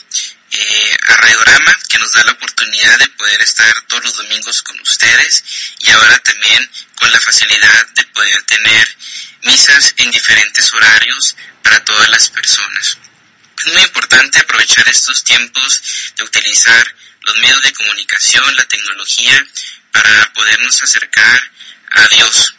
eh, 0.52 0.96
a 1.08 1.16
Radiorama, 1.16 1.76
que 1.88 1.98
nos 1.98 2.12
da 2.12 2.22
la 2.24 2.32
oportunidad 2.32 2.98
de 2.98 3.08
poder 3.10 3.40
estar 3.42 3.74
todos 3.88 4.04
los 4.04 4.16
domingos 4.16 4.62
con 4.62 4.78
ustedes 4.80 5.44
y 5.80 5.90
ahora 5.90 6.18
también 6.20 6.70
con 6.94 7.10
la 7.10 7.20
facilidad 7.20 7.86
de 7.94 8.04
poder 8.04 8.42
tener 8.44 8.96
misas 9.42 9.94
en 9.96 10.10
diferentes 10.10 10.72
horarios 10.72 11.36
para 11.62 11.84
todas 11.84 12.08
las 12.10 12.28
personas. 12.30 12.98
Es 13.58 13.72
muy 13.72 13.82
importante 13.82 14.38
aprovechar 14.38 14.88
estos 14.88 15.24
tiempos 15.24 15.82
de 16.16 16.24
utilizar 16.24 16.94
los 17.22 17.36
medios 17.38 17.62
de 17.62 17.72
comunicación, 17.72 18.56
la 18.56 18.64
tecnología, 18.66 19.46
para 19.92 20.32
podernos 20.32 20.82
acercar 20.82 21.52
a 21.90 22.08
Dios. 22.08 22.54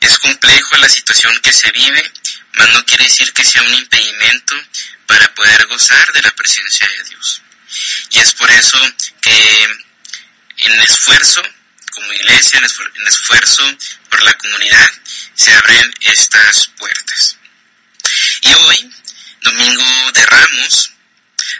Es 0.00 0.18
complejo 0.18 0.76
la 0.76 0.88
situación 0.88 1.38
que 1.40 1.52
se 1.52 1.70
vive, 1.70 2.12
mas 2.54 2.68
no 2.70 2.84
quiere 2.84 3.04
decir 3.04 3.32
que 3.32 3.44
sea 3.44 3.62
un 3.62 3.74
impedimento 3.74 4.54
para 5.06 5.34
poder 5.34 5.66
gozar 5.66 6.12
de 6.12 6.22
la 6.22 6.30
presencia 6.32 6.88
de 6.88 7.04
Dios. 7.04 7.42
Y 8.10 8.18
es 8.18 8.32
por 8.32 8.50
eso 8.50 8.78
que 9.20 9.62
en 10.58 10.80
esfuerzo, 10.80 11.42
como 11.92 12.12
iglesia, 12.12 12.58
en 12.58 13.06
esfuerzo 13.06 13.76
por 14.10 14.22
la 14.22 14.34
comunidad, 14.34 14.90
se 15.34 15.52
abren 15.52 15.94
estas 16.00 16.68
puertas. 16.78 17.36
Y 18.42 18.52
hoy, 18.52 18.90
domingo 19.42 20.12
de 20.12 20.26
Ramos, 20.26 20.92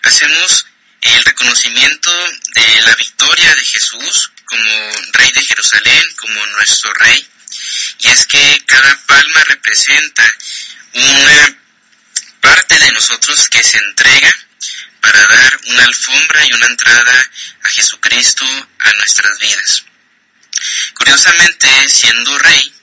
hacemos 0.03 0.67
el 1.01 1.25
reconocimiento 1.25 2.11
de 2.55 2.83
la 2.83 2.95
victoria 2.95 3.55
de 3.55 3.65
Jesús 3.65 4.31
como 4.45 4.91
Rey 5.13 5.33
de 5.33 5.45
Jerusalén, 5.45 6.15
como 6.17 6.47
nuestro 6.47 6.93
Rey. 6.95 7.27
Y 8.01 8.09
es 8.09 8.27
que 8.27 8.63
cada 8.67 9.01
palma 9.07 9.45
representa 9.45 10.37
una 10.95 11.59
parte 12.41 12.79
de 12.79 12.93
nosotros 12.93 13.49
que 13.49 13.63
se 13.63 13.79
entrega 13.79 14.35
para 15.01 15.27
dar 15.27 15.61
una 15.69 15.85
alfombra 15.85 16.45
y 16.47 16.53
una 16.53 16.67
entrada 16.67 17.31
a 17.63 17.69
Jesucristo 17.69 18.45
a 18.79 18.93
nuestras 18.95 19.39
vidas. 19.39 19.85
Curiosamente, 20.95 21.89
siendo 21.89 22.39
rey, 22.39 22.75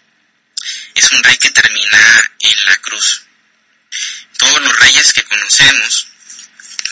es 0.96 1.12
un 1.12 1.24
rey 1.24 1.38
que 1.38 1.52
termina 1.52 2.32
en 2.40 2.66
la 2.66 2.76
cruz. 2.78 3.24
Todos 4.38 4.62
los 4.62 4.76
reyes 4.80 5.14
que 5.14 5.24
conocemos, 5.24 6.08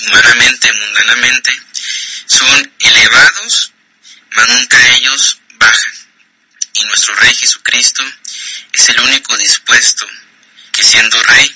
humanamente, 0.07 0.71
mundanamente, 0.71 1.61
son 2.25 2.73
elevados, 2.79 3.73
mas 4.31 4.47
nunca 4.49 4.87
ellos 4.95 5.39
bajan. 5.55 5.93
Y 6.73 6.83
nuestro 6.83 7.15
Rey 7.15 7.33
Jesucristo 7.33 8.03
es 8.71 8.89
el 8.89 8.99
único 8.99 9.35
dispuesto 9.37 10.07
que 10.77 10.85
siendo 10.85 11.21
Rey 11.23 11.55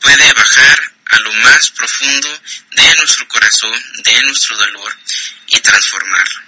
puede 0.00 0.32
bajar 0.32 0.92
a 1.06 1.20
lo 1.20 1.32
más 1.34 1.70
profundo 1.70 2.40
de 2.72 2.94
nuestro 2.96 3.28
corazón, 3.28 3.80
de 4.02 4.22
nuestro 4.22 4.56
dolor 4.56 4.92
y 5.46 5.60
transformarlo. 5.60 6.40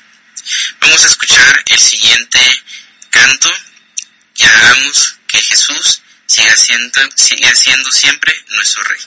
Vamos 0.81 1.04
a 1.04 1.07
escuchar 1.07 1.62
el 1.66 1.78
siguiente 1.78 2.40
canto 3.11 3.48
y 4.35 4.44
hagamos 4.44 5.16
que 5.28 5.40
Jesús 5.40 6.02
siga 6.26 6.57
siendo, 6.57 7.00
siga 7.14 7.54
siendo 7.54 7.90
siempre 7.92 8.35
nuestro 8.48 8.83
Rey. 8.83 9.00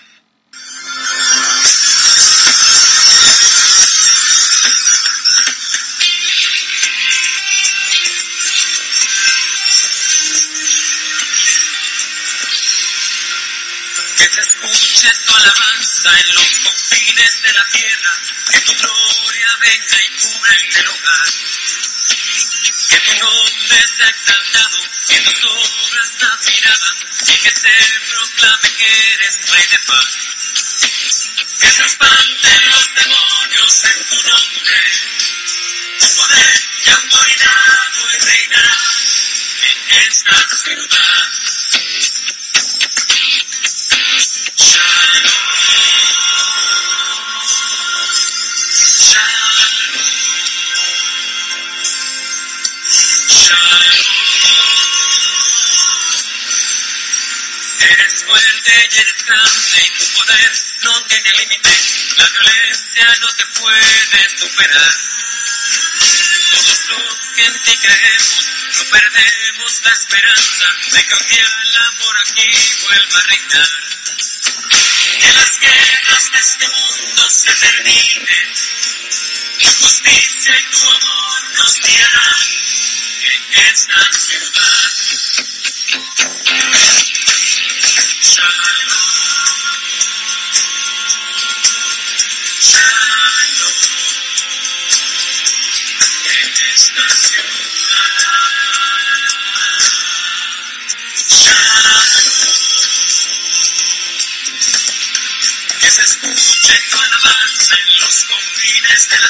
Alabanza 15.42 16.10
en 16.20 16.36
los 16.36 16.60
confines 16.60 17.42
de 17.42 17.54
la 17.54 17.66
tierra, 17.68 18.12
que 18.52 18.60
tu 18.62 18.74
gloria 18.76 19.48
venga 19.62 19.98
y 20.02 20.10
cubra 20.20 20.54
el 20.54 20.88
hogar. 20.88 21.30
Que 22.90 23.00
tu 23.00 23.14
nombre 23.20 23.88
sea 23.98 24.08
exaltado 24.08 24.78
en 25.10 25.24
tus 25.24 25.44
obras 25.46 26.12
admiradas 26.22 26.96
y 27.28 27.38
que 27.38 27.52
se 27.52 27.76
proclame 28.10 28.70
que 28.78 29.14
eres 29.14 29.50
rey 29.50 29.68
de 29.68 29.80
paz. 29.80 30.36
Que 31.60 31.72
se 31.72 31.86
espanten 31.86 32.70
los 32.70 32.96
demonios 32.96 33.84
en 33.86 34.08
tu 34.10 34.16
nombre, 34.30 34.82
tu 36.00 36.16
poder 36.16 36.62
y 36.86 36.90
autoridad 36.90 37.90
hoy 38.04 38.18
reinará 38.20 38.78
en 39.62 40.06
esta 40.06 40.48
ciudad. 40.64 41.51
Fuerte 58.64 58.90
y 58.92 59.00
eres 59.00 59.26
grande 59.26 59.82
y 59.82 59.98
tu 59.98 60.14
poder 60.14 60.52
no 60.82 61.04
tiene 61.06 61.32
límite. 61.32 61.70
La 62.18 62.30
violencia 62.30 63.18
no 63.22 63.28
te 63.36 63.46
puede 63.60 64.38
superar. 64.38 64.94
Todos 66.52 66.80
los 66.90 67.20
que 67.36 67.46
en 67.46 67.64
ti 67.64 67.78
creemos 67.78 68.54
no 68.76 68.84
perdemos 68.86 69.82
la 69.84 69.92
esperanza 69.92 70.66
de 70.92 71.04
día 71.04 71.48
el 71.64 71.76
amor 71.78 72.16
aquí 72.28 72.50
vuelva 72.84 73.20
a 73.20 73.22
reinar. 73.24 74.01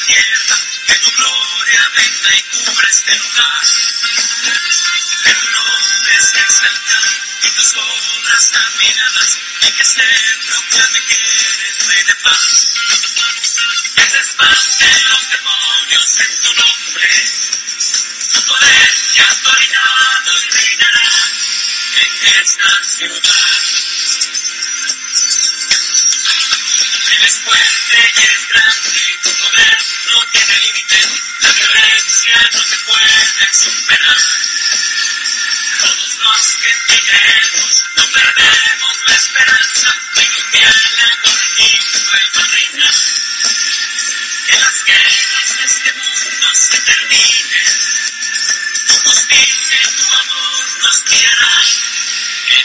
Confines 0.08 0.51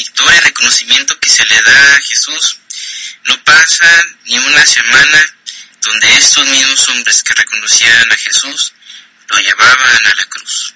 victoria 0.00 0.40
reconocimiento 0.40 1.18
que 1.20 1.28
se 1.28 1.44
le 1.44 1.60
da 1.60 1.94
a 1.94 2.00
Jesús, 2.00 2.58
no 3.24 3.44
pasa 3.44 4.04
ni 4.24 4.38
una 4.38 4.64
semana 4.64 5.36
donde 5.82 6.16
estos 6.16 6.46
mismos 6.46 6.88
hombres 6.88 7.22
que 7.22 7.34
reconocían 7.34 8.10
a 8.10 8.16
Jesús 8.16 8.72
lo 9.28 9.38
llevaban 9.40 10.06
a 10.06 10.14
la 10.14 10.24
cruz. 10.24 10.74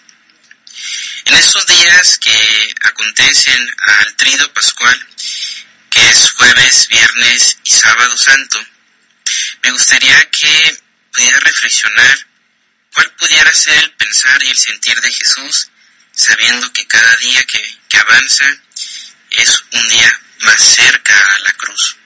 En 1.24 1.34
esos 1.34 1.66
días 1.66 2.18
que 2.18 2.74
acontecen 2.82 3.60
al 3.78 4.14
trido 4.16 4.52
pascual, 4.52 5.06
que 5.88 6.06
es 6.10 6.30
jueves, 6.32 6.87
viernes 6.88 7.56
y 7.64 7.70
sábado 7.70 8.14
santo, 8.18 8.62
me 9.62 9.70
gustaría 9.70 10.30
que 10.30 10.78
pudiera 11.14 11.40
reflexionar 11.40 12.26
cuál 12.92 13.10
pudiera 13.12 13.52
ser 13.54 13.84
el 13.84 13.92
pensar 13.92 14.42
y 14.42 14.50
el 14.50 14.58
sentir 14.58 15.00
de 15.00 15.10
Jesús, 15.10 15.70
sabiendo 16.12 16.70
que 16.74 16.87
cada 16.87 17.16
día 17.16 17.42
que, 17.44 17.78
que 17.88 17.98
avanza 17.98 18.44
es 19.42 19.64
un 19.72 19.88
día 19.88 20.20
más 20.40 20.60
cerca 20.60 21.34
a 21.34 21.38
la 21.40 21.52
cruz. 21.52 21.96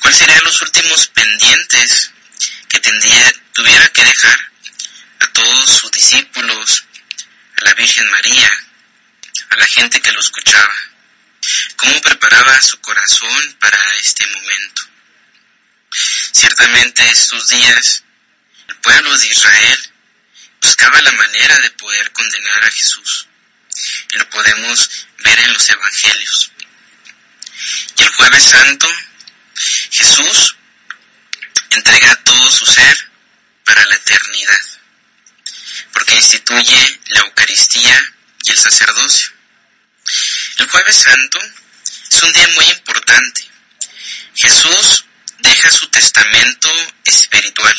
¿Cuáles 0.00 0.18
serían 0.18 0.44
los 0.44 0.60
últimos 0.62 1.06
pendientes 1.08 2.10
que 2.68 2.80
tendría, 2.80 3.32
tuviera 3.52 3.88
que 3.88 4.04
dejar 4.04 4.52
a 5.20 5.26
todos 5.28 5.70
sus 5.70 5.90
discípulos, 5.90 6.84
a 7.60 7.64
la 7.64 7.74
Virgen 7.74 8.10
María, 8.10 8.50
a 9.50 9.56
la 9.56 9.66
gente 9.66 10.00
que 10.00 10.12
lo 10.12 10.20
escuchaba? 10.20 10.74
¿Cómo 11.76 12.00
preparaba 12.00 12.60
su 12.60 12.80
corazón 12.80 13.56
para 13.58 13.78
este 13.98 14.26
momento? 14.26 14.82
Ciertamente 16.32 17.08
estos 17.10 17.48
días 17.48 18.04
el 18.68 18.76
pueblo 18.76 19.16
de 19.18 19.26
Israel 19.26 19.92
buscaba 20.60 21.02
la 21.02 21.12
manera 21.12 21.58
de 21.58 21.70
poder 21.72 22.12
condenar 22.12 22.64
a 22.64 22.70
Jesús. 22.70 23.28
Y 24.12 24.18
lo 24.18 24.28
podemos 24.30 25.06
ver 25.18 25.38
en 25.38 25.52
los 25.52 25.68
evangelios. 25.68 26.52
Y 27.96 28.02
el 28.02 28.08
jueves 28.10 28.44
santo, 28.44 28.88
Jesús 29.90 30.56
entrega 31.70 32.14
todo 32.24 32.50
su 32.50 32.66
ser 32.66 33.10
para 33.64 33.84
la 33.86 33.94
eternidad, 33.94 34.60
porque 35.92 36.16
instituye 36.16 37.00
la 37.08 37.20
Eucaristía 37.20 38.14
y 38.44 38.50
el 38.50 38.58
sacerdocio. 38.58 39.32
El 40.58 40.68
jueves 40.68 40.96
santo 40.96 41.38
es 42.10 42.22
un 42.22 42.32
día 42.32 42.48
muy 42.48 42.66
importante. 42.66 43.48
Jesús 44.34 45.04
deja 45.38 45.70
su 45.70 45.88
testamento 45.88 46.70
espiritual, 47.04 47.76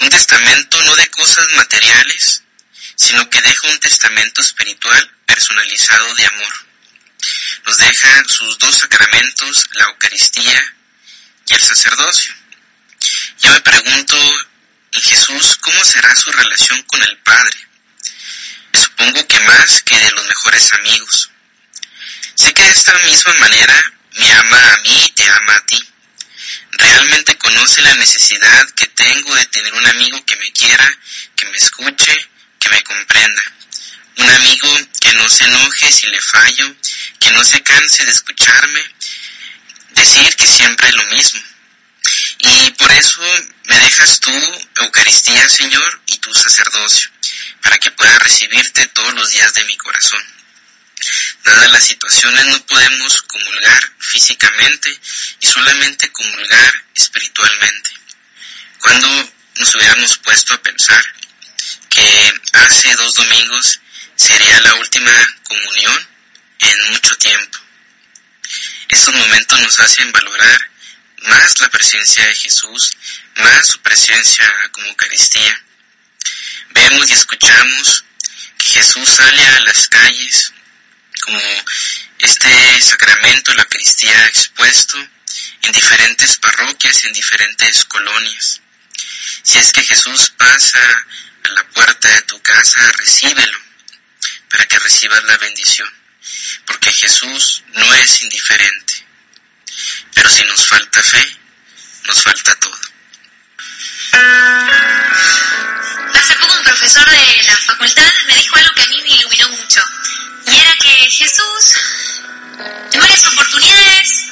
un 0.00 0.08
testamento 0.10 0.82
no 0.84 0.96
de 0.96 1.10
cosas 1.10 1.50
materiales, 1.52 2.42
sino 2.98 3.30
que 3.30 3.40
deja 3.40 3.68
un 3.68 3.78
testamento 3.78 4.40
espiritual 4.40 5.10
personalizado 5.24 6.14
de 6.16 6.26
amor. 6.26 6.52
Nos 7.64 7.78
deja 7.78 8.24
sus 8.26 8.58
dos 8.58 8.76
sacramentos, 8.76 9.68
la 9.74 9.84
Eucaristía 9.84 10.74
y 11.46 11.54
el 11.54 11.62
sacerdocio. 11.62 12.34
Yo 13.40 13.52
me 13.52 13.60
pregunto, 13.60 14.16
¿y 14.90 15.00
Jesús 15.00 15.58
cómo 15.58 15.84
será 15.84 16.14
su 16.16 16.32
relación 16.32 16.82
con 16.82 17.00
el 17.04 17.16
Padre? 17.18 17.56
Supongo 18.72 19.26
que 19.28 19.40
más 19.40 19.82
que 19.82 19.98
de 19.98 20.10
los 20.10 20.26
mejores 20.26 20.72
amigos. 20.72 21.30
Sé 22.34 22.52
que 22.52 22.62
de 22.64 22.72
esta 22.72 22.98
misma 22.98 23.32
manera 23.34 23.92
me 24.16 24.32
ama 24.32 24.74
a 24.74 24.78
mí 24.78 25.04
y 25.04 25.12
te 25.12 25.28
ama 25.30 25.54
a 25.54 25.66
ti. 25.66 25.88
Realmente 26.72 27.38
conoce 27.38 27.80
la 27.82 27.94
necesidad 27.94 28.68
que 28.70 28.88
tengo 28.88 29.34
de 29.36 29.46
tener 29.46 29.72
un 29.72 29.86
amigo 29.86 30.24
que 30.26 30.36
me 30.36 30.52
quiera, 30.52 30.98
que 31.36 31.46
me 31.46 31.56
escuche, 31.56 32.28
me 32.68 32.82
comprenda. 32.82 33.42
Un 34.16 34.30
amigo 34.30 34.68
que 35.00 35.12
no 35.12 35.28
se 35.28 35.44
enoje 35.44 35.92
si 35.92 36.06
le 36.08 36.20
fallo, 36.20 36.74
que 37.20 37.30
no 37.30 37.44
se 37.44 37.62
canse 37.62 38.04
de 38.04 38.10
escucharme, 38.10 38.82
decir 39.90 40.34
que 40.36 40.46
siempre 40.46 40.88
es 40.88 40.94
lo 40.94 41.04
mismo. 41.04 41.40
Y 42.38 42.70
por 42.72 42.90
eso 42.92 43.20
me 43.64 43.78
dejas 43.78 44.20
tú, 44.20 44.32
Eucaristía, 44.76 45.48
Señor, 45.48 46.02
y 46.06 46.18
tu 46.18 46.32
sacerdocio, 46.34 47.08
para 47.62 47.78
que 47.78 47.90
pueda 47.90 48.18
recibirte 48.18 48.86
todos 48.88 49.14
los 49.14 49.30
días 49.30 49.52
de 49.54 49.64
mi 49.64 49.76
corazón. 49.76 50.22
Dadas 51.44 51.70
las 51.70 51.84
situaciones 51.84 52.46
no 52.46 52.66
podemos 52.66 53.22
comulgar 53.22 53.92
físicamente 53.98 55.00
y 55.40 55.46
solamente 55.46 56.10
comulgar 56.10 56.84
espiritualmente. 56.96 57.90
Cuando 58.80 59.32
nos 59.56 59.74
hubiéramos 59.74 60.18
puesto 60.18 60.54
a 60.54 60.62
pensar 60.62 61.04
que 61.98 62.32
hace 62.52 62.94
dos 62.94 63.14
domingos 63.14 63.80
sería 64.14 64.60
la 64.60 64.74
última 64.76 65.36
comunión 65.42 66.08
en 66.60 66.90
mucho 66.92 67.16
tiempo. 67.16 67.58
Estos 68.88 69.14
momentos 69.14 69.60
nos 69.60 69.80
hacen 69.80 70.12
valorar 70.12 70.70
más 71.22 71.58
la 71.58 71.68
presencia 71.68 72.24
de 72.24 72.34
Jesús, 72.34 72.96
más 73.36 73.66
su 73.66 73.80
presencia 73.80 74.46
como 74.70 74.86
Eucaristía. 74.86 75.60
Vemos 76.70 77.08
y 77.10 77.12
escuchamos 77.14 78.04
que 78.58 78.68
Jesús 78.68 79.08
sale 79.08 79.44
a 79.44 79.60
las 79.60 79.88
calles 79.88 80.52
como 81.22 81.40
este 82.20 82.80
sacramento, 82.80 83.52
la 83.54 83.62
Eucaristía 83.62 84.26
expuesto 84.26 84.96
en 85.62 85.72
diferentes 85.72 86.36
parroquias, 86.38 87.04
en 87.04 87.12
diferentes 87.12 87.84
colonias. 87.84 88.60
Si 89.42 89.58
es 89.58 89.72
que 89.72 89.82
Jesús 89.82 90.32
pasa 90.36 91.06
a 91.48 91.52
la 91.52 91.64
puerta 91.70 92.08
de 92.08 92.22
tu 92.22 92.40
casa, 92.42 92.80
recíbelo 92.98 93.58
para 94.50 94.66
que 94.66 94.78
recibas 94.78 95.22
la 95.24 95.36
bendición, 95.38 95.88
porque 96.66 96.92
Jesús 96.92 97.62
no 97.74 97.94
es 97.94 98.22
indiferente. 98.22 99.06
Pero 100.14 100.30
si 100.30 100.44
nos 100.44 100.66
falta 100.66 101.02
fe, 101.02 101.38
nos 102.06 102.22
falta 102.22 102.54
todo. 102.56 102.78
Hace 106.14 106.34
poco 106.36 106.54
un 106.54 106.64
profesor 106.64 107.08
de 107.08 107.42
la 107.44 107.56
facultad 107.56 108.12
me 108.26 108.34
dijo 108.34 108.56
algo 108.56 108.74
que 108.74 108.82
a 108.82 108.88
mí 108.88 109.02
me 109.02 109.14
iluminó 109.14 109.48
mucho. 109.50 109.80
Y 110.46 110.56
era 110.56 110.74
que 110.76 111.10
Jesús, 111.10 111.74
en 112.92 113.00
varias 113.00 113.26
oportunidades, 113.26 114.28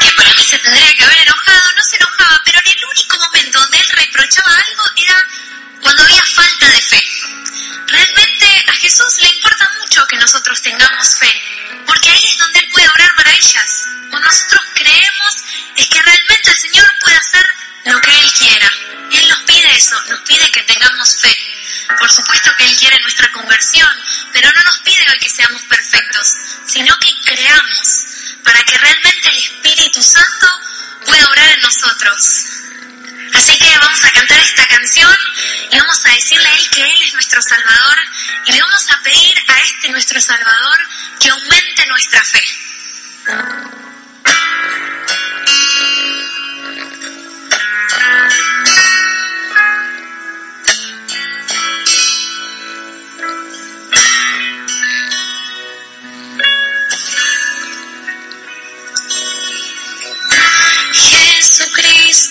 que 0.00 0.12
para 0.12 0.34
mí 0.34 0.44
se 0.44 0.58
tendría 0.58 0.94
que 0.94 1.04
haber 1.04 1.20
enojado, 1.20 1.70
no 1.76 1.82
se 1.82 1.96
enojaba, 1.96 2.40
pero 2.44 2.58
en 2.64 2.72
el 2.72 2.84
único 2.84 3.18
momento 3.18 3.60
donde 3.60 3.78
él 3.78 3.88
reprochaba 3.90 4.54
algo 4.54 4.84
era 4.96 5.28
cuando 5.82 6.02
había 6.04 6.24
falta 6.24 6.68
de 6.70 6.80
fe. 6.80 7.04
Realmente 7.88 8.64
a 8.68 8.72
Jesús 8.74 9.16
le 9.20 9.28
importa 9.28 9.70
mucho 9.80 10.06
que 10.06 10.16
nosotros 10.16 10.62
tengamos 10.62 11.18
fe, 11.18 11.42
porque 11.86 12.08
ahí 12.10 12.24
es 12.26 12.38
donde 12.38 12.60
Él 12.60 12.68
puede 12.72 12.88
obrar 12.88 13.14
maravillas. 13.16 13.84
Cuando 14.10 14.28
nosotros 14.28 14.62
creemos 14.74 15.34
es 15.76 15.88
que 15.88 16.02
realmente 16.02 16.50
el 16.50 16.58
Señor 16.58 16.92
puede 17.00 17.16
hacer 17.16 17.46
lo 17.86 18.00
que 18.00 18.18
Él 18.18 18.32
quiera. 18.32 18.70
Él 19.12 19.28
nos 19.28 19.40
pide 19.42 19.76
eso, 19.76 20.00
nos 20.08 20.20
pide 20.20 20.50
que 20.50 20.62
tengamos 20.62 21.16
fe. 21.20 21.36
Por 21.98 22.10
supuesto 22.10 22.50
que 22.56 22.64
Él 22.64 22.76
quiere 22.76 23.00
nuestra 23.00 23.30
conversión, 23.32 23.90
pero 24.32 24.50
no 24.54 24.62
nos 24.62 24.78
pide 24.80 25.04
hoy 25.10 25.18
que 25.18 25.28
seamos 25.28 25.62
perfectos, 25.62 26.34
sino 26.66 26.96
que 26.98 27.12
creamos 27.24 28.09
para 28.44 28.62
que 28.64 28.78
realmente 28.78 29.28
el 29.28 29.36
Espíritu 29.36 30.02
Santo 30.02 30.46
pueda 31.06 31.26
obrar 31.28 31.48
en 31.48 31.60
nosotros. 31.60 32.46
Así 33.34 33.58
que 33.58 33.78
vamos 33.78 34.04
a 34.04 34.10
cantar 34.10 34.40
esta 34.40 34.66
canción 34.66 35.16
y 35.70 35.78
vamos 35.78 36.06
a 36.06 36.10
decirle 36.10 36.48
a 36.48 36.54
Él 36.54 36.70
que 36.70 36.82
Él 36.82 37.02
es 37.06 37.14
nuestro 37.14 37.42
Salvador 37.42 37.98
y 38.46 38.52
le 38.52 38.62
vamos 38.62 38.90
a 38.90 39.02
pedir 39.02 39.34
a 39.46 39.60
este 39.62 39.88
nuestro 39.90 40.20
Salvador 40.20 40.78
que 41.18 41.30
aumente 41.30 41.86
nuestra 41.86 42.24
fe. 42.24 42.44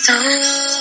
Jesucristo, 0.09 0.78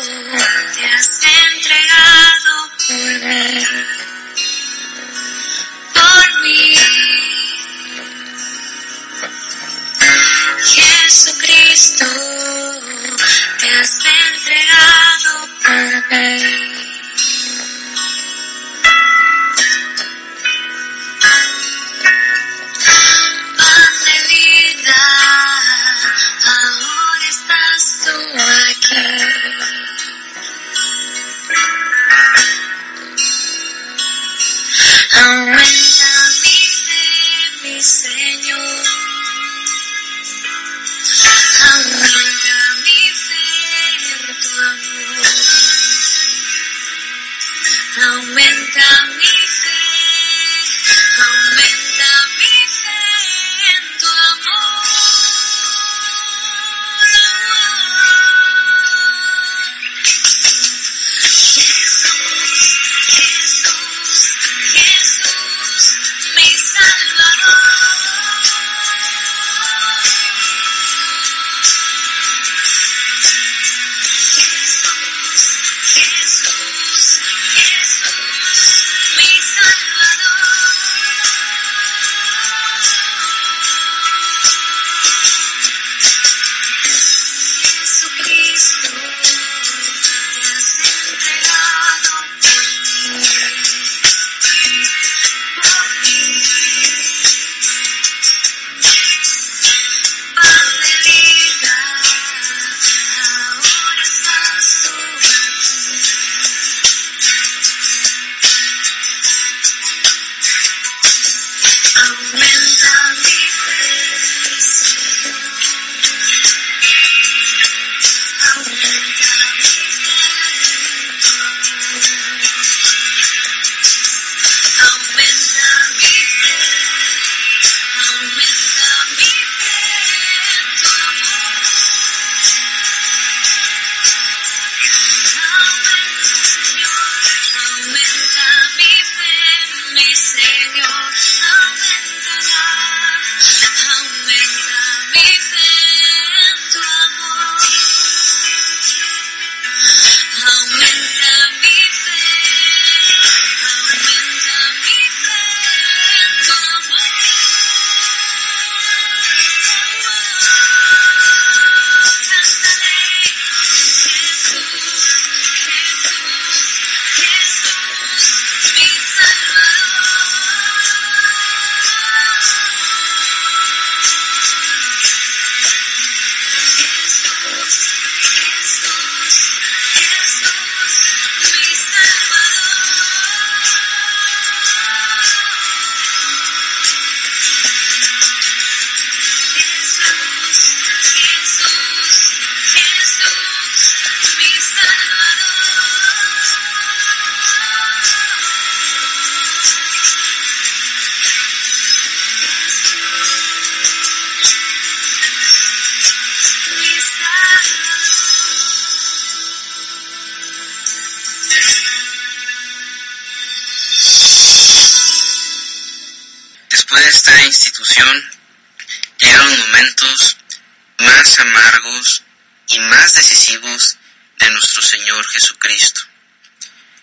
más 221.19 221.39
amargos 221.41 222.23
y 222.69 222.79
más 222.79 223.12
decisivos 223.12 223.97
de 224.39 224.51
nuestro 224.51 224.83
Señor 224.83 225.27
Jesucristo, 225.27 226.03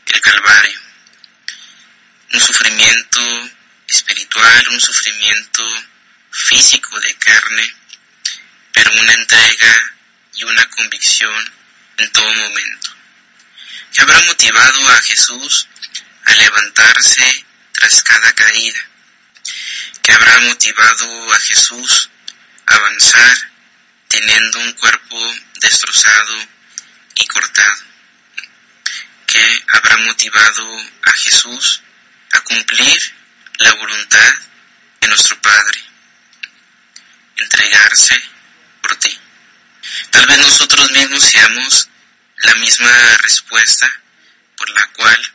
el 0.05 0.21
Calvario. 0.21 0.79
Un 2.31 2.39
sufrimiento 2.39 3.49
espiritual, 3.89 4.69
un 4.69 4.79
sufrimiento 4.79 5.63
físico 6.31 6.97
de 7.01 7.13
carne, 7.15 7.75
pero 8.71 8.91
una 8.93 9.13
entrega 9.15 9.93
y 10.35 10.45
una 10.45 10.65
convicción 10.69 11.53
en 11.97 12.11
todo 12.13 12.33
momento, 12.35 12.95
que 13.91 14.01
habrá 14.01 14.21
motivado 14.21 14.89
a 14.91 15.01
Jesús 15.01 15.67
a 16.23 16.35
levantarse 16.35 17.45
tras 17.73 18.01
cada 18.03 18.31
caída, 18.31 18.79
que 20.01 20.13
habrá 20.13 20.39
motivado 20.39 21.33
a 21.33 21.39
Jesús 21.41 22.09
a 22.67 22.75
avanzar 22.75 23.54
teniendo 24.15 24.59
un 24.59 24.71
cuerpo 24.71 25.17
destrozado 25.59 26.35
y 27.15 27.27
cortado, 27.27 27.83
que 29.27 29.63
habrá 29.73 29.97
motivado 29.97 30.81
a 31.03 31.11
Jesús 31.11 31.81
a 32.31 32.39
cumplir 32.39 33.13
la 33.57 33.73
voluntad 33.73 34.33
de 35.01 35.09
nuestro 35.09 35.41
Padre, 35.41 35.83
entregarse 37.35 38.21
por 38.81 38.95
ti. 38.95 39.19
Tal 40.11 40.25
vez 40.27 40.37
nosotros 40.37 40.91
mismos 40.91 41.21
seamos 41.21 41.89
la 42.37 42.55
misma 42.55 43.17
respuesta 43.17 44.01
por 44.55 44.69
la 44.69 44.87
cual 44.93 45.33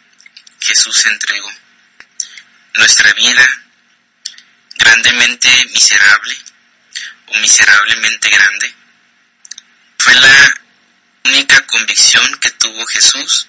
Jesús 0.59 0.97
se 0.97 1.11
entregó. 1.11 1.53
Nuestra 2.73 3.13
vida, 3.13 3.47
grandemente 4.79 5.67
miserable 5.67 6.50
o 7.31 7.39
miserablemente 7.39 8.29
grande, 8.29 8.75
fue 9.99 10.15
la 10.15 10.55
única 11.25 11.67
convicción 11.67 12.39
que 12.41 12.51
tuvo 12.53 12.87
Jesús 12.87 13.49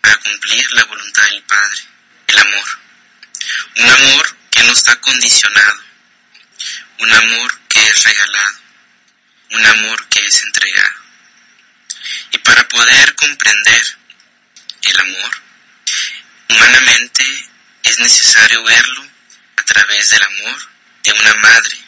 para 0.00 0.16
cumplir 0.16 0.70
la 0.72 0.84
voluntad 0.84 1.24
del 1.24 1.42
Padre, 1.44 1.82
el 2.26 2.38
amor. 2.38 2.64
Un 3.76 3.88
amor 3.88 4.36
que 4.50 4.62
no 4.64 4.72
está 4.72 4.96
condicionado, 4.96 5.80
un 6.98 7.12
amor 7.12 7.60
que 7.68 7.80
es 7.80 8.02
regalado, 8.04 8.58
un 9.50 9.66
amor 9.66 10.08
que 10.08 10.26
es 10.26 10.42
entregado. 10.44 11.02
Y 12.32 12.38
para 12.38 12.68
poder 12.68 13.14
comprender 13.14 13.82
el 14.82 15.00
amor, 15.00 15.30
humanamente 16.48 17.48
es 17.82 17.98
necesario 17.98 18.62
verlo 18.62 19.06
a 19.56 19.62
través 19.64 20.10
del 20.10 20.22
amor 20.22 20.68
de 21.02 21.12
una 21.12 21.34
madre, 21.34 21.81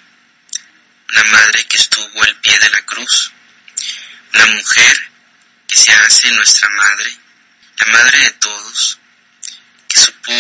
una 1.11 1.25
madre 1.25 1.65
que 1.67 1.77
estuvo 1.77 2.23
al 2.23 2.37
pie 2.37 2.59
de 2.59 2.71
la 2.71 2.83
cruz, 2.83 3.33
una 4.35 4.47
mujer 4.47 5.11
que 5.69 5.77
se 5.77 5.93
hace 5.93 6.31
nuestra 6.33 6.69
madre, 6.71 7.17
la 7.79 7.87
madre 7.87 8.19
de 8.19 8.31
todos, 8.33 8.99
que 9.89 10.01
supo 10.01 10.33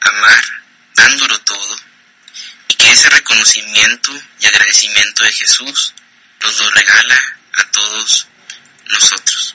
amar 0.00 0.44
dándolo 0.94 1.38
todo 1.40 1.76
y 2.68 2.74
que 2.74 2.90
ese 2.90 3.08
reconocimiento 3.10 4.12
y 4.40 4.46
agradecimiento 4.46 5.24
de 5.24 5.32
Jesús 5.32 5.94
nos 6.42 6.60
lo 6.60 6.70
regala 6.70 7.36
a 7.52 7.64
todos 7.70 8.26
nosotros. 8.86 9.54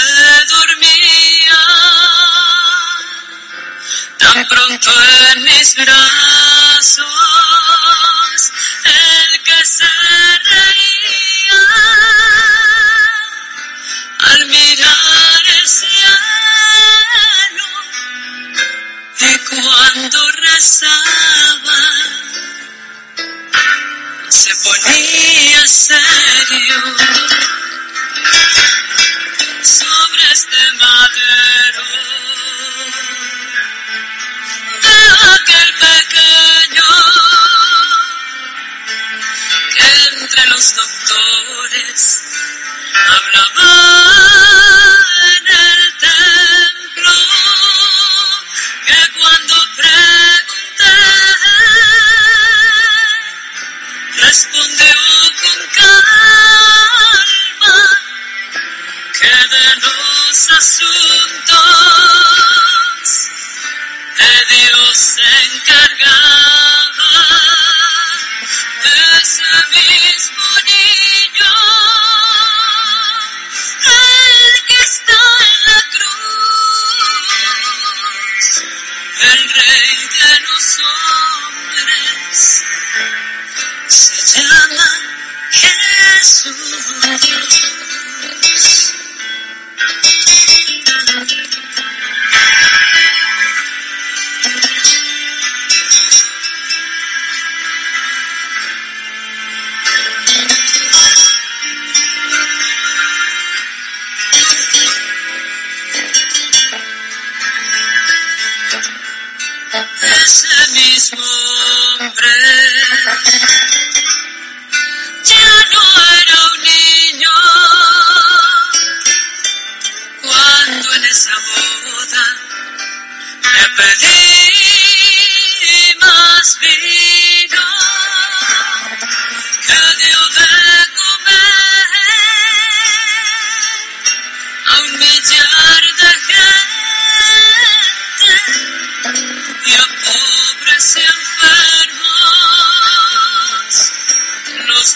en 5.61 6.30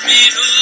Peace. 0.07 0.54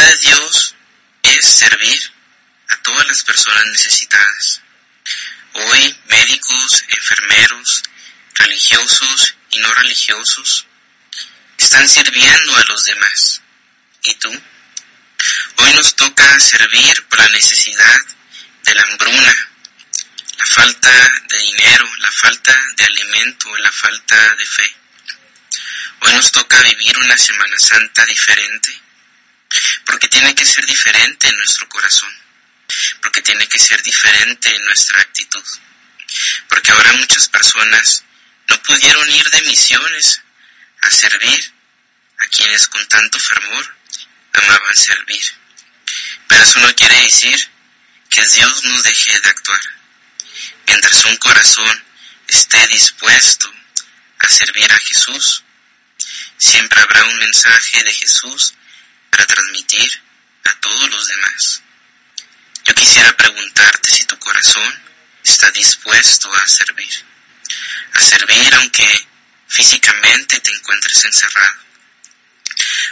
Voluntad 0.00 0.20
de 0.20 0.28
Dios 0.28 0.74
es 1.22 1.44
servir 1.44 2.12
a 2.68 2.76
todas 2.82 3.06
las 3.06 3.22
personas 3.22 3.66
necesitadas. 3.66 4.62
Hoy, 5.52 5.96
médicos, 6.06 6.84
enfermeros, 6.88 7.82
religiosos 8.34 9.34
y 9.50 9.58
no 9.58 9.72
religiosos, 9.74 10.66
están 11.58 11.88
sirviendo 11.88 12.56
a 12.56 12.64
los 12.68 12.84
demás. 12.84 13.42
¿Y 14.04 14.14
tú? 14.14 14.30
Hoy 15.56 15.72
nos 15.74 15.94
toca 15.94 16.40
servir 16.40 17.06
por 17.08 17.18
la 17.18 17.28
necesidad 17.28 18.00
de 18.64 18.74
la 18.74 18.82
hambruna, 18.82 19.48
la 20.38 20.46
falta 20.46 21.12
de 21.28 21.38
dinero, 21.38 21.90
la 21.98 22.10
falta 22.10 22.58
de 22.76 22.84
alimento, 22.84 23.54
la 23.58 23.72
falta 23.72 24.34
de 24.36 24.46
fe. 24.46 24.76
Hoy 26.00 26.14
nos 26.14 26.32
toca 26.32 26.62
vivir 26.62 26.96
una 26.98 27.18
Semana 27.18 27.58
Santa 27.58 28.06
diferente, 28.06 28.80
porque 29.84 30.08
tiene 30.08 30.34
que 30.34 30.46
ser 30.46 30.64
diferente 30.66 31.28
en 31.28 31.36
nuestro 31.36 31.68
corazón, 31.68 32.12
porque 33.02 33.22
tiene 33.22 33.46
que 33.48 33.58
ser 33.58 33.82
diferente 33.82 34.54
en 34.54 34.64
nuestra 34.64 35.00
actitud, 35.00 35.44
porque 36.48 36.70
ahora 36.70 36.92
muchas 36.94 37.28
personas 37.28 38.04
no 38.48 38.62
pudieron 38.62 39.08
ir 39.10 39.28
de 39.30 39.42
misiones 39.42 40.22
a 40.82 40.90
servir 40.90 41.52
a 42.18 42.26
quienes 42.26 42.68
con 42.68 42.86
tanto 42.88 43.18
fervor 43.18 43.76
amaban 44.32 44.76
servir. 44.76 45.22
Pero 46.28 46.42
eso 46.42 46.60
no 46.60 46.74
quiere 46.74 46.96
decir 47.02 47.50
que 48.08 48.24
Dios 48.26 48.64
nos 48.64 48.82
deje 48.82 49.20
de 49.20 49.28
actuar. 49.28 49.60
Mientras 50.66 51.04
un 51.04 51.16
corazón 51.16 51.84
esté 52.26 52.66
dispuesto 52.68 53.52
a 54.18 54.28
servir 54.28 54.72
a 54.72 54.78
Jesús, 54.78 55.42
siempre 56.36 56.80
habrá 56.80 57.04
un 57.04 57.18
mensaje 57.18 57.82
de 57.82 57.92
Jesús 57.92 58.54
para 59.10 59.26
transmitir 59.26 60.02
a 60.44 60.54
todos 60.60 60.90
los 60.90 61.08
demás. 61.08 61.62
Yo 62.64 62.74
quisiera 62.74 63.16
preguntarte 63.16 63.90
si 63.90 64.04
tu 64.04 64.18
corazón 64.18 64.82
está 65.24 65.50
dispuesto 65.50 66.32
a 66.32 66.46
servir. 66.46 66.92
A 67.94 68.00
servir 68.00 68.54
aunque 68.54 69.08
físicamente 69.48 70.40
te 70.40 70.52
encuentres 70.52 71.04
encerrado. 71.04 71.60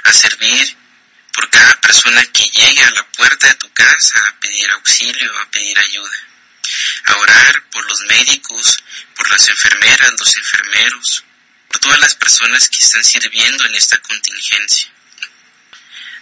A 0.05 0.13
servir 0.13 0.77
por 1.33 1.49
cada 1.51 1.81
persona 1.81 2.25
que 2.27 2.45
llegue 2.51 2.83
a 2.83 2.91
la 2.91 3.07
puerta 3.13 3.47
de 3.47 3.55
tu 3.55 3.73
casa 3.73 4.19
a 4.27 4.41
pedir 4.41 4.71
auxilio, 4.71 5.39
a 5.39 5.51
pedir 5.51 5.79
ayuda. 5.79 6.27
A 7.05 7.17
orar 7.17 7.63
por 7.71 7.87
los 7.89 8.01
médicos, 8.03 8.83
por 9.15 9.31
las 9.31 9.49
enfermeras, 9.49 10.19
los 10.19 10.37
enfermeros, 10.37 11.25
por 11.69 11.79
todas 11.79 12.01
las 12.01 12.15
personas 12.17 12.69
que 12.69 12.79
están 12.79 13.05
sirviendo 13.05 13.65
en 13.67 13.75
esta 13.75 13.99
contingencia. 13.99 14.91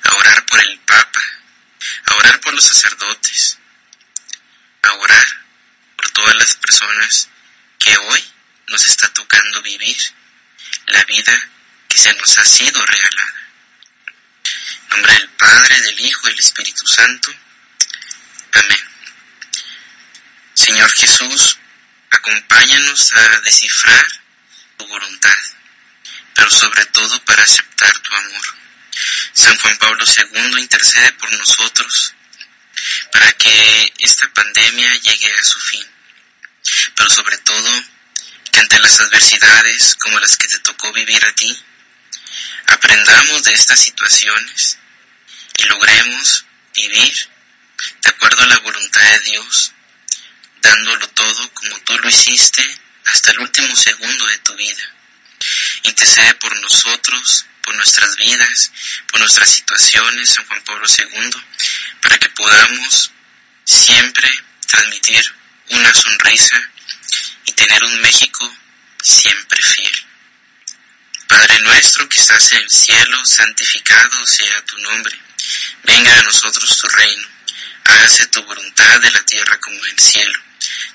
A 0.06 0.14
orar 0.16 0.46
por 0.46 0.60
el 0.60 0.78
Papa, 0.80 1.22
a 2.06 2.14
orar 2.14 2.40
por 2.40 2.54
los 2.54 2.64
sacerdotes, 2.64 3.58
a 4.82 4.92
orar 4.92 5.26
por 5.96 6.10
todas 6.10 6.34
las 6.36 6.54
personas 6.56 7.28
que 7.78 7.96
hoy 7.96 8.24
nos 8.68 8.84
está 8.84 9.12
tocando 9.12 9.62
vivir 9.62 9.96
la 10.86 11.02
vida 11.04 11.50
que 11.88 11.98
se 11.98 12.12
nos 12.14 12.38
ha 12.38 12.44
sido 12.44 12.84
regalada. 12.84 13.34
En 14.82 14.88
nombre 14.90 15.12
del 15.14 15.28
Padre, 15.30 15.80
del 15.80 16.00
Hijo 16.00 16.26
y 16.26 16.30
del 16.30 16.38
Espíritu 16.38 16.86
Santo. 16.86 17.34
Amén. 18.52 18.84
Señor 20.54 20.90
Jesús, 20.92 21.58
acompáñanos 22.10 23.12
a 23.14 23.40
descifrar 23.40 24.06
tu 24.76 24.86
voluntad, 24.86 25.36
pero 26.34 26.50
sobre 26.50 26.84
todo 26.86 27.22
para 27.24 27.42
aceptar 27.42 27.98
tu 27.98 28.14
amor. 28.14 28.65
San 29.32 29.56
Juan 29.58 29.76
Pablo 29.78 30.04
II 30.04 30.60
intercede 30.60 31.12
por 31.12 31.32
nosotros 31.32 32.14
para 33.12 33.32
que 33.32 33.92
esta 33.98 34.32
pandemia 34.32 34.94
llegue 34.96 35.32
a 35.32 35.44
su 35.44 35.60
fin, 35.60 35.86
pero 36.94 37.10
sobre 37.10 37.38
todo 37.38 37.84
que 38.52 38.60
ante 38.60 38.78
las 38.78 39.00
adversidades 39.00 39.96
como 39.96 40.18
las 40.18 40.36
que 40.36 40.48
te 40.48 40.58
tocó 40.60 40.92
vivir 40.92 41.24
a 41.24 41.34
ti, 41.34 41.56
aprendamos 42.66 43.44
de 43.44 43.54
estas 43.54 43.80
situaciones 43.80 44.78
y 45.58 45.64
logremos 45.64 46.44
vivir 46.74 47.28
de 48.02 48.10
acuerdo 48.10 48.42
a 48.42 48.46
la 48.46 48.58
voluntad 48.58 49.00
de 49.00 49.18
Dios, 49.30 49.72
dándolo 50.60 51.08
todo 51.10 51.52
como 51.54 51.78
tú 51.80 51.98
lo 51.98 52.08
hiciste 52.08 52.62
hasta 53.06 53.30
el 53.32 53.40
último 53.40 53.74
segundo 53.76 54.26
de 54.26 54.38
tu 54.38 54.54
vida. 54.56 54.82
Intercede 55.84 56.34
por 56.34 56.54
nosotros, 56.60 57.46
por 57.66 57.74
nuestras 57.74 58.16
vidas, 58.16 58.72
por 59.10 59.20
nuestras 59.20 59.50
situaciones, 59.50 60.30
San 60.30 60.46
Juan 60.46 60.62
Pablo 60.62 60.86
II, 60.86 61.30
para 62.00 62.16
que 62.18 62.28
podamos 62.30 63.10
siempre 63.64 64.30
transmitir 64.68 65.34
una 65.70 65.92
sonrisa 65.92 66.62
y 67.44 67.52
tener 67.52 67.82
un 67.84 68.00
México 68.00 68.56
siempre 69.02 69.60
fiel. 69.60 70.06
Padre 71.26 71.58
nuestro 71.60 72.08
que 72.08 72.20
estás 72.20 72.52
en 72.52 72.58
el 72.58 72.70
cielo, 72.70 73.26
santificado 73.26 74.26
sea 74.26 74.64
tu 74.64 74.78
nombre. 74.78 75.18
Venga 75.82 76.20
a 76.20 76.22
nosotros 76.22 76.78
tu 76.78 76.88
reino. 76.88 77.28
hágase 77.84 78.26
tu 78.28 78.42
voluntad 78.44 79.00
de 79.00 79.10
la 79.10 79.22
tierra 79.24 79.58
como 79.58 79.76
en 79.84 79.90
el 79.90 79.98
cielo. 79.98 80.38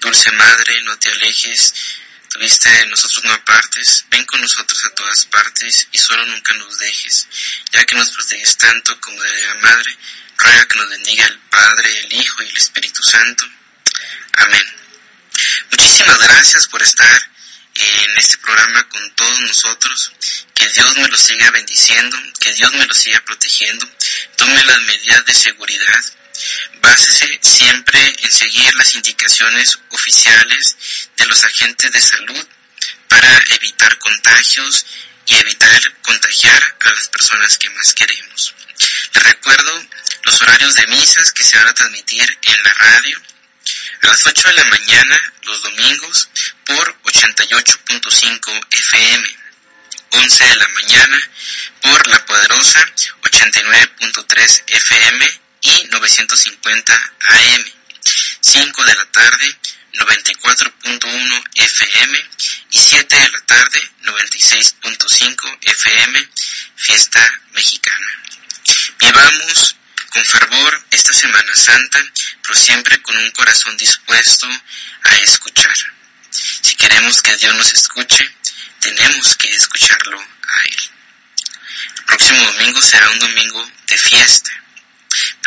Dulce 0.00 0.30
Madre, 0.32 0.80
no 0.82 0.98
te 0.98 1.10
alejes, 1.10 1.74
tuviste 2.28 2.70
de 2.70 2.86
nosotros 2.86 3.24
no 3.24 3.32
apartes, 3.32 4.04
ven 4.10 4.24
con 4.26 4.40
nosotros 4.40 4.84
a 4.84 4.94
todas 4.94 5.24
partes 5.26 5.88
y 5.92 5.98
solo 5.98 6.24
nunca 6.26 6.54
nos 6.54 6.78
dejes, 6.78 7.26
ya 7.72 7.84
que 7.84 7.96
nos 7.96 8.10
proteges 8.10 8.56
tanto 8.56 9.00
como 9.00 9.20
de 9.20 9.46
la 9.46 9.54
Madre, 9.56 9.96
ruega 10.36 10.66
que 10.66 10.78
nos 10.78 10.88
bendiga 10.88 11.26
el 11.26 11.38
Padre, 11.50 12.00
el 12.00 12.12
Hijo 12.12 12.42
y 12.42 12.48
el 12.48 12.56
Espíritu 12.56 13.02
Santo. 13.02 13.44
Amén. 14.32 14.64
Muchísimas 15.70 16.18
gracias 16.18 16.66
por 16.68 16.82
estar 16.82 17.30
en 17.74 18.18
este 18.18 18.38
programa 18.38 18.88
con 18.88 19.14
todos 19.14 19.40
nosotros. 19.40 20.12
Que 20.54 20.68
Dios 20.68 20.96
me 20.96 21.08
lo 21.08 21.16
siga 21.16 21.50
bendiciendo, 21.50 22.16
que 22.40 22.52
Dios 22.54 22.72
me 22.72 22.86
lo 22.86 22.94
siga 22.94 23.20
protegiendo. 23.24 23.88
Tome 24.36 24.64
las 24.64 24.80
medidas 24.82 25.24
de 25.24 25.34
seguridad. 25.34 26.04
Básese 26.98 27.38
siempre 27.42 28.12
en 28.24 28.32
seguir 28.32 28.74
las 28.74 28.96
indicaciones 28.96 29.78
oficiales 29.90 30.76
de 31.16 31.26
los 31.26 31.44
agentes 31.44 31.92
de 31.92 32.00
salud 32.00 32.44
para 33.06 33.40
evitar 33.50 33.96
contagios 33.98 34.84
y 35.26 35.36
evitar 35.36 35.80
contagiar 36.02 36.76
a 36.80 36.90
las 36.90 37.06
personas 37.06 37.56
que 37.56 37.70
más 37.70 37.94
queremos. 37.94 38.52
Les 39.14 39.22
recuerdo 39.22 39.86
los 40.24 40.42
horarios 40.42 40.74
de 40.74 40.88
misas 40.88 41.32
que 41.32 41.44
se 41.44 41.56
van 41.56 41.68
a 41.68 41.74
transmitir 41.74 42.36
en 42.42 42.62
la 42.64 42.74
radio 42.74 43.22
a 44.02 44.06
las 44.08 44.26
8 44.26 44.48
de 44.48 44.54
la 44.54 44.64
mañana 44.64 45.34
los 45.44 45.62
domingos 45.62 46.28
por 46.66 47.00
88.5 47.04 48.66
FM, 48.72 49.36
11 50.10 50.44
de 50.44 50.56
la 50.56 50.68
mañana 50.70 51.30
por 51.80 52.08
La 52.08 52.26
Poderosa 52.26 52.84
89.3 53.22 54.64
FM 54.66 55.47
y 55.62 55.84
950 55.90 56.94
AM, 56.94 57.64
5 58.40 58.84
de 58.84 58.94
la 58.94 59.06
tarde 59.06 59.58
94.1 59.94 61.44
FM 61.54 62.30
y 62.70 62.78
7 62.78 63.16
de 63.16 63.28
la 63.30 63.40
tarde 63.42 63.90
96.5 64.04 65.58
FM, 65.62 66.28
Fiesta 66.76 67.40
Mexicana. 67.52 68.22
Vivamos 69.00 69.76
con 70.10 70.24
fervor 70.24 70.84
esta 70.90 71.12
Semana 71.12 71.54
Santa, 71.54 72.00
pero 72.42 72.54
siempre 72.54 73.02
con 73.02 73.16
un 73.16 73.30
corazón 73.32 73.76
dispuesto 73.76 74.46
a 75.02 75.16
escuchar. 75.16 75.76
Si 76.30 76.76
queremos 76.76 77.20
que 77.20 77.36
Dios 77.36 77.54
nos 77.56 77.72
escuche, 77.72 78.30
tenemos 78.80 79.36
que 79.36 79.52
escucharlo 79.52 80.20
a 80.20 80.62
Él. 80.64 80.90
El 81.96 82.04
próximo 82.04 82.42
domingo 82.44 82.80
será 82.80 83.10
un 83.10 83.18
domingo 83.18 83.70
de 83.86 83.98
fiesta, 83.98 84.50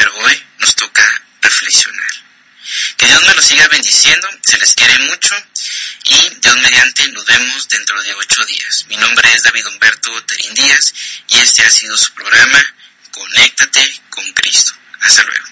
pero 0.02 0.16
hoy 0.16 0.44
nos 0.58 0.74
toca 0.74 1.08
reflexionar. 1.42 2.10
Que 2.98 3.06
Dios 3.06 3.22
me 3.24 3.36
lo 3.36 3.42
siga 3.44 3.68
bendiciendo, 3.68 4.28
se 4.42 4.58
les 4.58 4.74
quiere 4.74 4.98
mucho 4.98 5.36
y 6.06 6.30
Dios 6.42 6.58
mediante 6.58 7.08
nos 7.10 7.24
vemos 7.24 7.68
dentro 7.68 8.02
de 8.02 8.12
ocho 8.16 8.44
días. 8.46 8.86
Mi 8.90 8.98
nombre 8.98 9.32
es 9.32 9.44
David 9.44 9.68
Humberto 9.68 10.24
Terín 10.24 10.56
Díaz 10.56 10.92
y 11.28 11.38
este 11.38 11.64
ha 11.64 11.70
sido 11.70 11.96
su 11.96 12.12
programa 12.14 12.66
Conéctate 13.12 14.02
con 14.10 14.28
Cristo. 14.34 14.74
Hasta 15.02 15.22
luego. 15.22 15.52